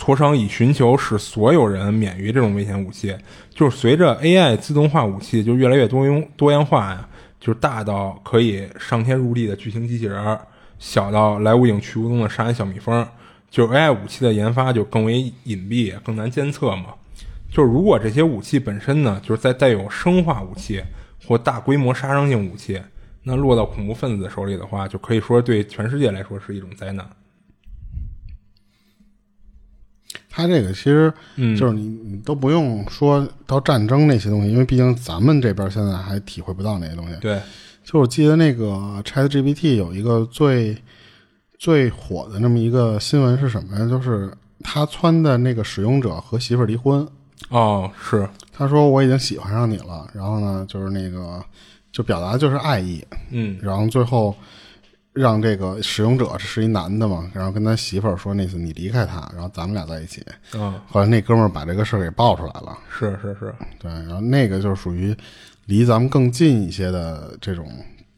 [0.00, 3.12] 磋商以寻求使所有人免于这种危险武器，
[3.50, 7.08] 就是随着 AI 自动化武器就越来越多用多样化呀，
[7.40, 10.38] 就是大到可以上天入地的巨型机器人，
[10.78, 13.06] 小到来无影去无踪的杀人小蜜蜂，
[13.50, 16.94] 就是 AI 武器的研发就更为隐蔽，更难监测嘛。
[17.50, 20.82] 就是如果这些武器本身呢，就是在带有生化武器
[21.26, 22.80] 或大规模杀伤性武器，
[23.22, 27.08] 那落到恐怖分子手里的话，就可以说对全世界来说是一种灾难。
[30.38, 31.12] 他这个其实
[31.58, 37.16] 就是你，你都不用说到战争那些东西，因为毕竟咱们这边现在还体会不到那些东西。
[37.20, 37.40] 对，
[37.82, 40.78] 就我记得那个 Chat GPT 有一个最
[41.58, 43.88] 最火的那么一个新闻是什么呀？
[43.88, 44.32] 就是
[44.62, 47.04] 他撺的那个使用者和媳妇儿离婚。
[47.48, 48.28] 哦，是。
[48.52, 51.44] 他说我已经喜欢上你了，然后呢，就是那个
[51.90, 53.04] 就表达就是爱意。
[53.32, 54.32] 嗯，然后最后。
[55.18, 60.24] 让这个使用者是一男的嘛，然后跟他媳妇儿说那次你离开他，然后咱们俩在一起。
[60.54, 62.78] 嗯，后来那哥们儿把这个事儿给爆出来了。
[62.88, 65.14] 是是是，对，然后那个就是属于
[65.66, 67.68] 离咱们更近一些的这种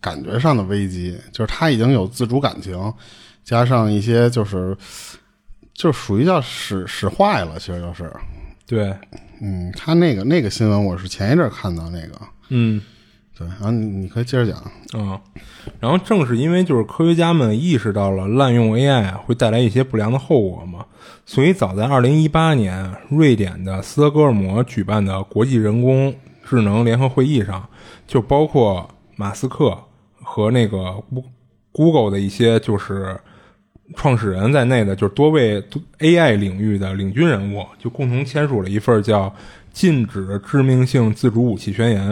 [0.01, 2.93] 感觉上的危机，就是他已经有自主感情，
[3.43, 4.77] 加上一些就是
[5.73, 8.13] 就属于叫使使坏了，其实就是。
[8.67, 8.95] 对，
[9.41, 12.21] 嗯，他那个那个新闻我是前一阵看到那个，
[12.51, 12.81] 嗯。
[13.41, 14.62] 对，然后你你可以接着讲。
[14.93, 15.18] 嗯，
[15.80, 20.84] 然后正是因为就是科学家们意识到了滥用 AI 会带来一些不良的后果嘛，
[21.24, 26.14] 所以早在二零一八年，瑞典的斯德哥尔摩举办的国际人工
[26.47, 27.66] 智能联合会议上，
[28.07, 28.86] 就包括
[29.16, 29.74] 马斯克
[30.22, 31.03] 和那个
[31.72, 33.18] Google 的一些就是
[33.97, 35.62] 创始人在内的，就是多位
[36.01, 39.30] AI 领域的领军人物，就共同签署了一份叫
[39.72, 42.11] 《禁止致命性自主武器宣言》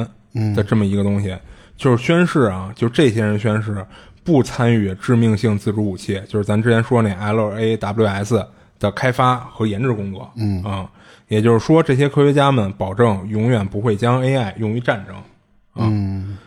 [0.54, 1.36] 的这么一个东西，
[1.76, 3.84] 就是宣誓啊，就这些人宣誓
[4.24, 8.46] 不参与致命性自主武器，就是咱之前说那 LAWS
[8.78, 10.30] 的开发和研制工作。
[10.36, 10.62] 嗯。
[10.62, 10.90] 啊，
[11.28, 15.16] 也就是说，这些科学家们保证永远不会将 AI 用于战争。
[15.74, 16.38] 嗯，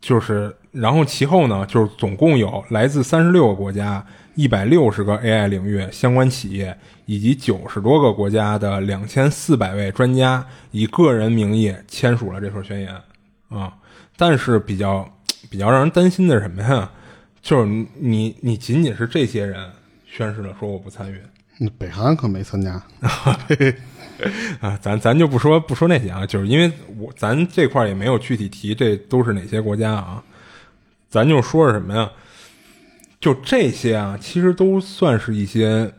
[0.00, 12.94] 就是，然后其后呢，就是总共有来自三十六个国家、一百六十个 AI 领域相关企业以及九十多个国家的两千四百位专家，以个人名义签署了这份宣言
[13.48, 13.72] 啊。
[14.16, 15.06] 但是比较
[15.50, 16.90] 比较让人担心的是什么呀？
[17.42, 19.70] 就是你你你仅仅是这些人
[20.06, 21.20] 宣誓了说我不参与
[21.78, 22.82] 北韩可没参加。
[24.60, 30.24] 啊，咱咱就不说不说那些啊，就是因为我咱这块儿也没有具体提这都是哪些国家啊，
[31.10, 32.10] 咱就说是什么呀？
[33.20, 35.92] 就这些啊，其实都算是一些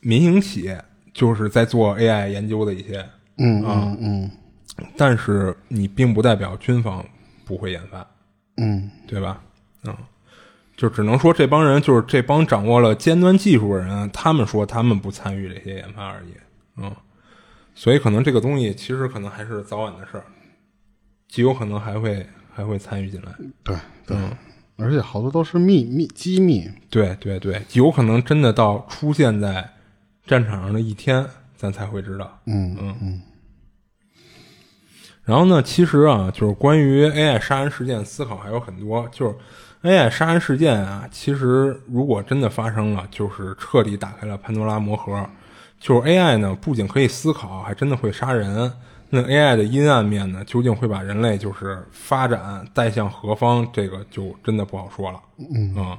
[0.00, 0.82] 民营企业，
[1.12, 3.04] 就是在做 AI 研究的一些，
[3.38, 4.30] 嗯啊嗯嗯
[4.96, 7.04] 但是你并不代表军方
[7.44, 8.06] 不会研发，
[8.56, 9.42] 嗯对吧？
[9.84, 9.96] 嗯，
[10.76, 16.34] 就只能说这帮人就是这帮掌握了尖端技术的人，他们说他们不参与这些研发而已。
[16.76, 16.90] 嗯，
[17.74, 20.24] 所以可能这个东西其实可能还是早晚的事儿，
[21.28, 23.32] 极有可能还会还会参与进来。
[23.62, 24.16] 对对，
[24.76, 26.68] 而且好多都是秘密机密。
[26.90, 29.68] 对对对，有可能真的到出现在
[30.26, 31.24] 战场上的一天，
[31.56, 32.40] 咱才会知道。
[32.46, 33.22] 嗯嗯嗯
[35.24, 39.08] 然后呢，其实啊，就是关于 AI 杀人事件思考还有很多。
[39.10, 39.34] 就是
[39.82, 45.26] AI 杀人事件啊，其实如果真的发生了，就是彻底打开了潘多拉魔盒。
[45.80, 48.72] 就是 AI 呢，不仅可以思考，还真的会杀人。
[49.10, 53.66] 那 AI 的阴暗面呢，究竟会把人类就是发展带向何方？
[53.72, 55.20] 这个就真的不好说了。
[55.38, 55.98] 嗯啊，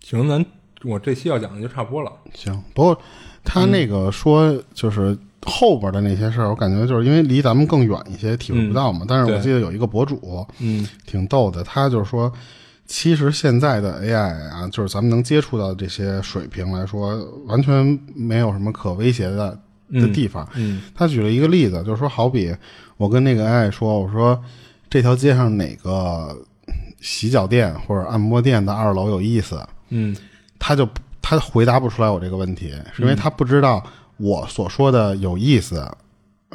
[0.00, 0.44] 行，咱
[0.84, 2.12] 我这期要讲的就差不多了。
[2.32, 3.00] 行，不过
[3.42, 9.04] 他那个说就是后边的那些事儿，我感觉就是因为离咱们更远一些，体会不到嘛。
[9.08, 10.86] 但是我记得有一个博主，嗯。
[11.06, 12.32] 挺逗的，他就是说，
[12.86, 17.16] 其实现在的 AI 啊，就是咱们能接触到这些水平来说，
[17.46, 19.58] 完全没有什么可威胁的
[19.92, 20.48] 的地方。
[20.54, 22.54] 嗯他举了一个例子，就是说，好比
[22.96, 24.42] 我跟那个 AI 说，我说
[24.88, 26.36] 这条街上哪个
[27.00, 30.16] 洗脚店或者按摩店的二楼有意思，嗯。
[30.58, 30.88] 他就
[31.20, 33.84] 他回答不出来我这个问题，是因为他不知道
[34.16, 35.86] 我所说的有意思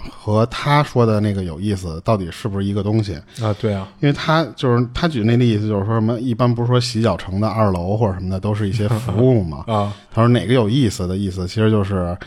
[0.10, 3.16] 和他说的那个有意思到底是不是一个东西。
[3.41, 9.66] 啊，对啊，因为他就是他举那例子，就是说什么一般不是说洗脚城的二楼或者什么的都是一些服务嘛？
[9.68, 12.18] 啊，他说哪个有意思的意思，其实就是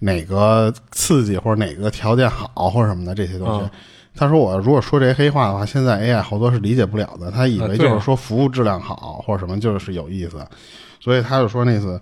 [0.00, 3.64] 哪个刺激或者哪个条件好或者什么的这些东西。
[3.64, 3.70] 嗯
[4.16, 10.36] 他说我如果说这些黑话的话，现在 AI 好多是理解不了的，他以为就是说服务质量好或者什么就是有意思，
[11.00, 12.00] 所以他就说那次。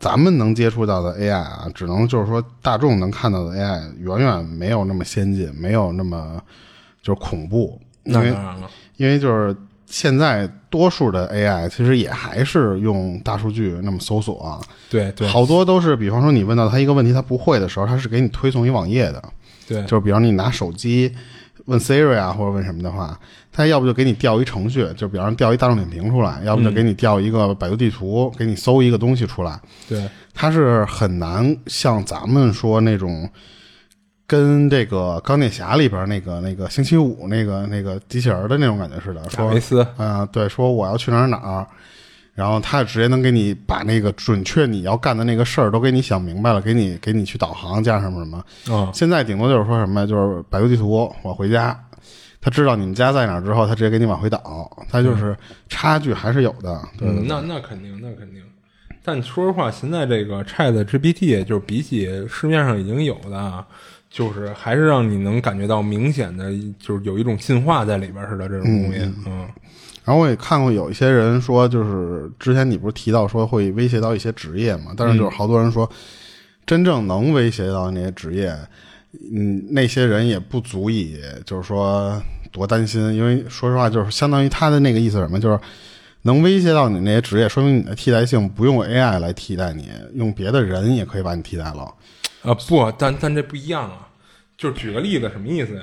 [0.00, 6.40] 咱们能接触到的 AI 啊，只能就是说大众能看到的 AI 远远没有那么先进，没有那么
[7.02, 15.26] 就是恐怖，因为那当然了，因为就是现在多数的 AI 其实也还是用大数据那么搜索啊，对对。
[15.26, 19.22] 好多都是，比方说你问到他一个问题他不会的时候，他是给你推送一网页的，
[19.66, 21.12] 对，就是比方你拿手机
[21.64, 23.18] 问 Siri 啊或者问什么的话，
[23.52, 33.28] 他要不就给你调一程序，就比方调一大众点评出来，要不就给你调一个百度地图，给你搜一个东西出来，对，他是很难像咱们说那种。
[34.30, 41.66] 跟这个钢铁侠里边那个那个星期五那个那个机器人的那种感觉似的，说贾维斯，啊、对，说我要去哪儿哪儿，
[42.34, 48.76] 然后他直接能给你把那个准确你要干的那个事儿都给你想明白了，给你给你去导航加什么什么。
[48.76, 51.74] 啊，现在顶多就是说什么，就是百度地图，我回家，
[52.40, 55.36] 他知道你们家在哪儿之后，他直接给你往回倒，他就是
[55.68, 56.80] 差距还是有的。
[56.96, 58.42] 对嗯，那那肯定，那肯定。
[59.04, 63.66] 但说实话，现在这个 Chat GPT 就是比起市面上已经有的啊，
[64.10, 69.00] 就是还是让你能感觉到明显的，就是有一种进化在里边似的这种东西。
[69.26, 69.48] 嗯
[70.04, 74.94] 然后我也看过有一些人说，就是之前你不是提到说会威胁到一些职业嘛？
[74.96, 75.86] 但是就是好多人说，
[76.64, 78.66] 真正能威胁到那些职业，嗯，
[79.70, 82.20] 那些人也不足以就是说
[82.52, 85.58] 多担心，因为说实话，就是相当于他的那个意思什么，就是
[86.22, 91.94] 能威胁到你那些职业，说明你的替代性不用 AI 来替代你，用别的人也可以把你替代了。
[92.42, 94.08] 啊，不，但但这不一样啊。
[94.56, 95.82] 就是举个例子，什么意思呀？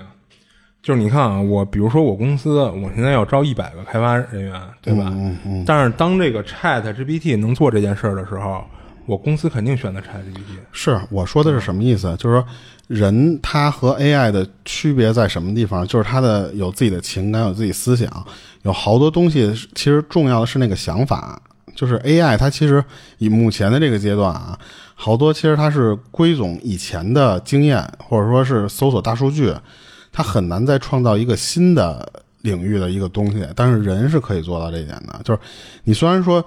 [0.84, 5.05] 就是你看啊，我比如说我公司，我现在要招一百个开发人员，对吧？
[5.15, 8.63] 嗯嗯但是当这个 Chat GPT 能做这件事儿的时候，
[9.06, 10.58] 我公司肯定选择 ChatGPT。
[10.72, 12.16] 是我说的是什么意思？
[12.18, 12.45] 就是说，
[12.88, 15.86] 人他和 AI 的区别在什么地方？
[15.88, 18.26] 就是他的有自己的情感，有自己思想，
[18.64, 19.53] 有好多东西。
[19.74, 21.41] 其实重要的是那个想法。
[21.76, 22.82] 就是 AI，它其实
[23.18, 24.58] 以目前的这个阶段啊，
[24.95, 29.53] 好多其实它是归总以前的经验，或者说是搜索大数据，
[30.10, 32.10] 它很难再创造一个新的
[32.43, 33.45] 领域的一个东西。
[33.53, 35.20] 但是人是可以做到这一点的。
[35.26, 35.39] 就是
[35.84, 36.41] 你虽然说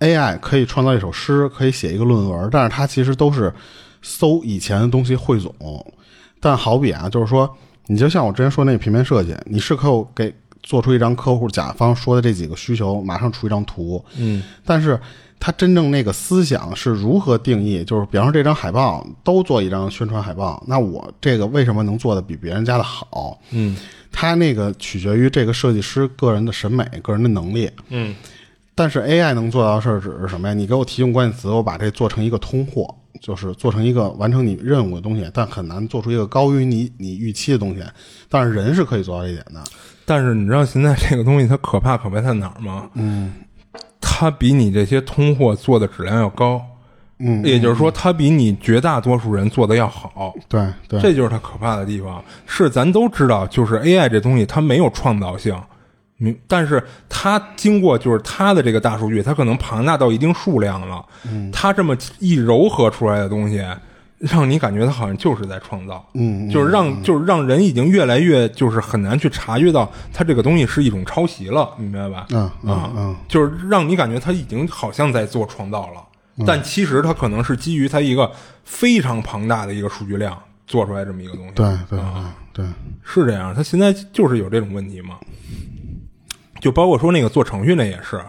[0.00, 3.52] AI 可以创造一首诗，可以写一个论文，但是它其实都是
[4.02, 5.54] 搜以前的东西汇总。
[6.40, 7.52] 但好比啊，就是说，
[7.86, 10.34] 你就像我之前说那个平面设计，你是可以给。
[10.62, 14.04] 做出一张客户甲方说的这几个需求，马上出一张图。
[14.16, 15.00] 嗯，但是
[15.38, 17.84] 它真正那个思想是如何定义？
[17.84, 23.38] 就是比方说这张海报都做一张宣传海报，那我这个为什么能做的比别人家的好？
[23.52, 23.76] 嗯，
[24.10, 27.70] 它那个取决于这个设计师个人的审美、个人的能力。
[27.90, 28.12] 嗯，
[28.76, 30.54] 但是 AI 能做到的事儿只是什么呀？
[30.54, 37.82] 你给我提供关键词，我把这做成一个通货，就是做成一个完成你任务的东西，但很难做出一个高于你你预期的东西。
[38.28, 39.64] 但是人是可以做到这一点的。
[40.04, 42.88] 但是你知道现在这个东西它可怕可怕在哪儿吗？
[42.94, 43.32] 嗯，
[44.00, 46.62] 它比你这些通货做的质量要高，
[47.18, 50.34] 嗯，也就是说它比你绝大多数人做的要好。
[50.48, 52.22] 对对，这就是它可怕的地方。
[52.44, 55.58] 是咱都知道，就是 AI 这东西它没有创造性，
[56.18, 63.64] 明，但是他经过就是他的这个大数据，它可能庞大到一定数量了，嗯，它这么一糅合出来的东西。
[64.18, 72.26] 让你感觉他好像就是在创造，嗯，就是让就是让人已经越来越就是很难去察觉到他这个东西是一种抄袭了，明白吧？
[72.30, 76.02] 嗯嗯嗯，就是让你感觉他已经好像在做创造了，
[76.46, 78.32] 但其实他可能是基于它一个
[78.64, 80.34] 非常庞大的一个数据量
[80.66, 81.52] 做出来这么一个东西。
[81.54, 82.00] 对对
[82.54, 82.64] 对，
[83.04, 83.54] 是这样。
[83.54, 85.16] 他现在就是有这种问题嘛？
[86.66, 88.20] 就包括说那个做程序那也是，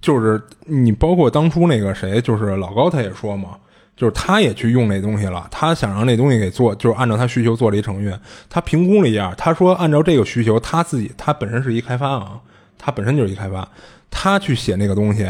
[0.00, 3.50] 就是你包括当初那个谁，就是老高他也说嘛。
[3.94, 8.14] 就是他也去用那东西了，他想让那东西给做，就是按照他需求做了一程序。
[8.48, 12.38] 他评估了一下，他说按照这个需求，他自己他本身是一开发啊，
[12.78, 13.66] 他本身就是一开发，
[14.10, 15.26] 他去写那个东西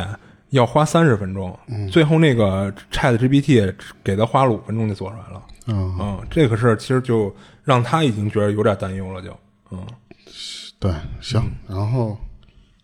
[0.51, 1.57] 要花三十分钟，
[1.91, 3.73] 最后那个 Chat GPT
[4.03, 5.43] 给他花了五分钟就做出来了。
[5.69, 7.33] 嗯，这个事儿其实就
[7.63, 9.31] 让他已经觉得有点担忧了，就
[9.71, 9.79] 嗯，
[10.81, 12.19] 对，行，然后。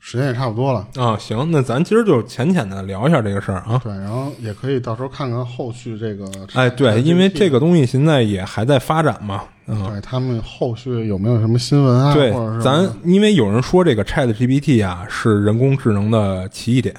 [0.05, 3.80] 时间也差不多了啊，行，那咱今儿就浅浅的聊一下这个事儿啊。
[3.84, 6.28] 对，然后也可以到时候看看后续这个。
[6.55, 9.44] 哎，对，因为这个东西现在也还在发展嘛。
[9.66, 12.12] 嗯，对他们后续有没有什么新闻啊？
[12.12, 16.92] 对，咱因为有人说这个 Chat GPT 啊是人工智能的奇异点，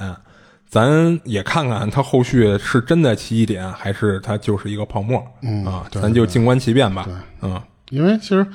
[0.70, 5.22] 咱也看看它后续是真的奇异点，还是它就是一个泡沫。
[5.42, 7.04] 嗯啊，咱就静观其变吧。
[7.04, 8.48] 对，嗯，因为其实。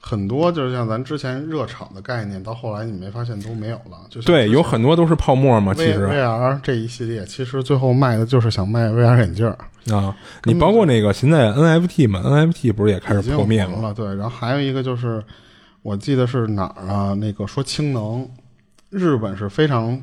[0.00, 3.98] 很多就是像咱之前热炒的概念，到后来你没发现都没有了。
[4.08, 5.74] 就对，有很多都是泡沫嘛。
[5.74, 9.46] 其实 VR 这一系列，其实最后卖的就是想卖 VR 眼镜
[9.92, 10.16] 啊。
[10.44, 13.92] 你包括那个现在 NFT 嘛，NFT 不是也开始破灭了？
[13.94, 15.22] 对，然后还有一个就是，
[15.82, 17.14] 我记得是哪儿啊？
[17.14, 18.28] 那个说氢能，
[18.90, 20.00] 日本是非常。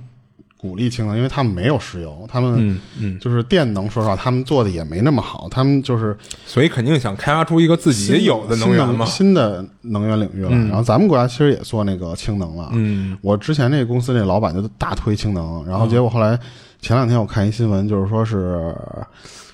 [0.65, 2.79] 鼓励氢能，因为他们没有石油，他们
[3.21, 10.49] 就是电能，说实话，他们做的也没那么好，他们就是所以肯定想开发出一个自己有的能源嘛，新的能源领域了。
[10.49, 16.39] 然后咱们国家其实也做那个氢能了，嗯，我之前那个公司那老板就大推氢能，然后结果后来
[16.81, 18.75] 前两天我看一新闻，就是说是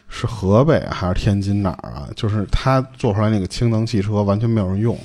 [0.08, 4.98] 是河北还是天津哪儿啊，就是他做出来那个氢能汽车完全没有人用，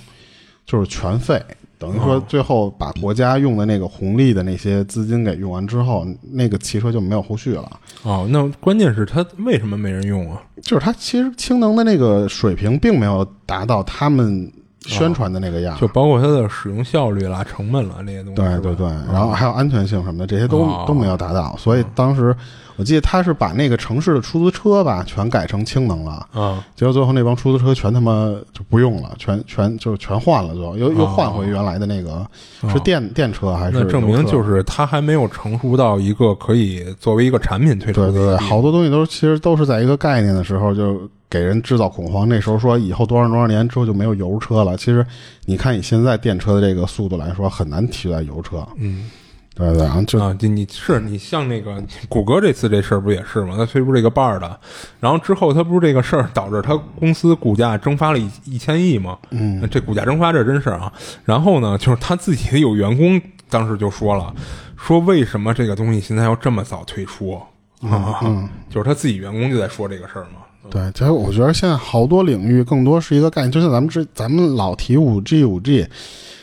[0.65, 1.43] 就是全废。
[1.79, 7.71] 等于说，最后把国家用的那个红利的那些资金给用完之后，那个汽车就没有后续了。
[8.03, 10.41] 哦，那关键是它为什么没人用啊？
[10.63, 14.51] 就是它其实氢能的那个水平并没有达到他们
[14.81, 18.43] 宣传的那个样，就包括它的使用效率啦、成本啦那些东西。
[18.43, 22.35] 对对对，然后还有安全性什么的，这些都都没有达到，所以当时。
[22.77, 32.27] 我记得他是把那个城市的出租车吧，全改成氢能了啊，结果最后那帮出租车全他妈就不用了，全全就全换了，就又又换回原来的那个
[32.73, 33.79] 是电电车还是？
[33.79, 38.03] 那证明就是它还没有成熟到一个可以作为一个产品推出。
[38.03, 41.01] 对对对，好多东西都其实都是在一个概念的时候就
[41.31, 42.29] 给人制造恐慌。
[42.29, 45.05] 那时候说以后多少多少年之后就没有油车了，其实
[45.47, 48.67] 你看以现在电车的这个速度来说，很难取代油车。
[48.77, 49.11] 嗯。
[49.57, 53.55] 对对，然后就啊，你你是你像那个谷歌这次这事儿不也是吗？
[53.57, 54.61] 他推出这个 Bar 的
[55.01, 59.17] 然后之后他不是这个事儿导致他公司股价蒸发了一一千亿吗？
[59.31, 60.93] 嗯，这股价蒸发这真事儿啊。
[61.25, 64.31] 然后呢，就是他自己有员工当时就说了，
[64.77, 67.41] 说为什么这个东西现在要这么早退出？
[67.81, 70.43] 嗯， 就是他自己员工就在说这个事儿嘛。
[70.69, 75.87] 对，其实我觉得现在好多领域更多是一个概念，就像咱们之咱们老提五 G 五 G，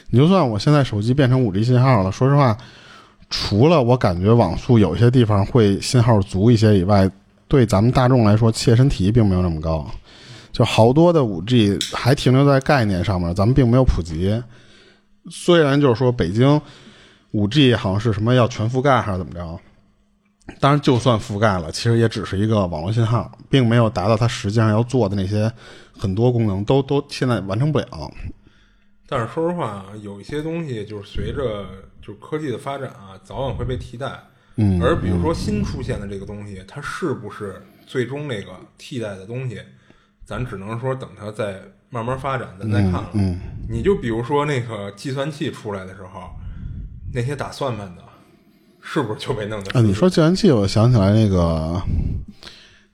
[0.09, 2.57] 你就算我现在手机变成五 G 信号了，说实话。
[3.36, 7.09] 除了我感觉网速有些地方会信号足一些以外，
[7.47, 9.89] 对咱们大众来说切身体并没有那么高，
[10.51, 14.39] 就好多的五 G 还停留在概念上面，咱们并没有普及。
[15.31, 16.61] 虽然就是说北京
[17.31, 19.59] 五 G 好像是什么要全覆盖还是怎么着，
[20.59, 25.51] 当然就算覆盖了，其实也只是一个网络信号，并没有达到它实际上要做的那些
[25.97, 27.88] 很多功能，都都现在完成不了。
[29.07, 31.65] 但是说实话，有一些东西就是随着
[32.06, 34.12] 就是科技的发展啊，早晚会被替代。
[34.56, 39.60] 嗯，而比如说新出现的这个东西，它是不是最终那个替代的东西，
[40.26, 43.10] 咱只能说等它再慢慢发展，咱再看了。
[43.14, 43.39] 嗯，
[43.70, 46.30] 你就比如说那个计算器出来的时候，
[47.14, 48.04] 那些打算盘的，
[48.82, 49.72] 是不是就被弄的？
[49.72, 51.82] 啊，你说计算器，我想起来那个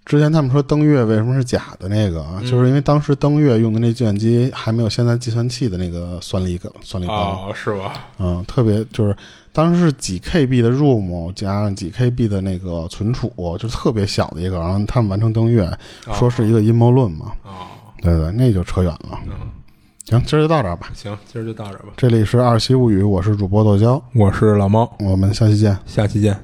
[0.10, 7.14] 之前他们说登月为什么是假的那个，啊就是因为当时登月用的那计算机还没有现在计算器的那个算力高，算力高。
[7.14, 7.94] 哦，是吧？
[8.18, 9.16] 嗯，特别就是
[9.54, 15.72] 当时是几 KB 的 ROM 加上几 KB 的那个存储，就特别小的一个，然后他们完成登月，
[16.16, 17.32] 说是一个阴谋论嘛。
[17.44, 17.70] 哦，
[18.02, 19.20] 对对，那就扯远了。
[19.28, 19.34] 嗯，
[20.06, 20.90] 行，今儿就到这儿吧。
[20.96, 21.90] 行，今儿就到这儿吧。
[21.96, 25.78] 这里是二七物语，我是主播豆椒，我是老猫，我们下期见。
[25.86, 26.36] 下期见。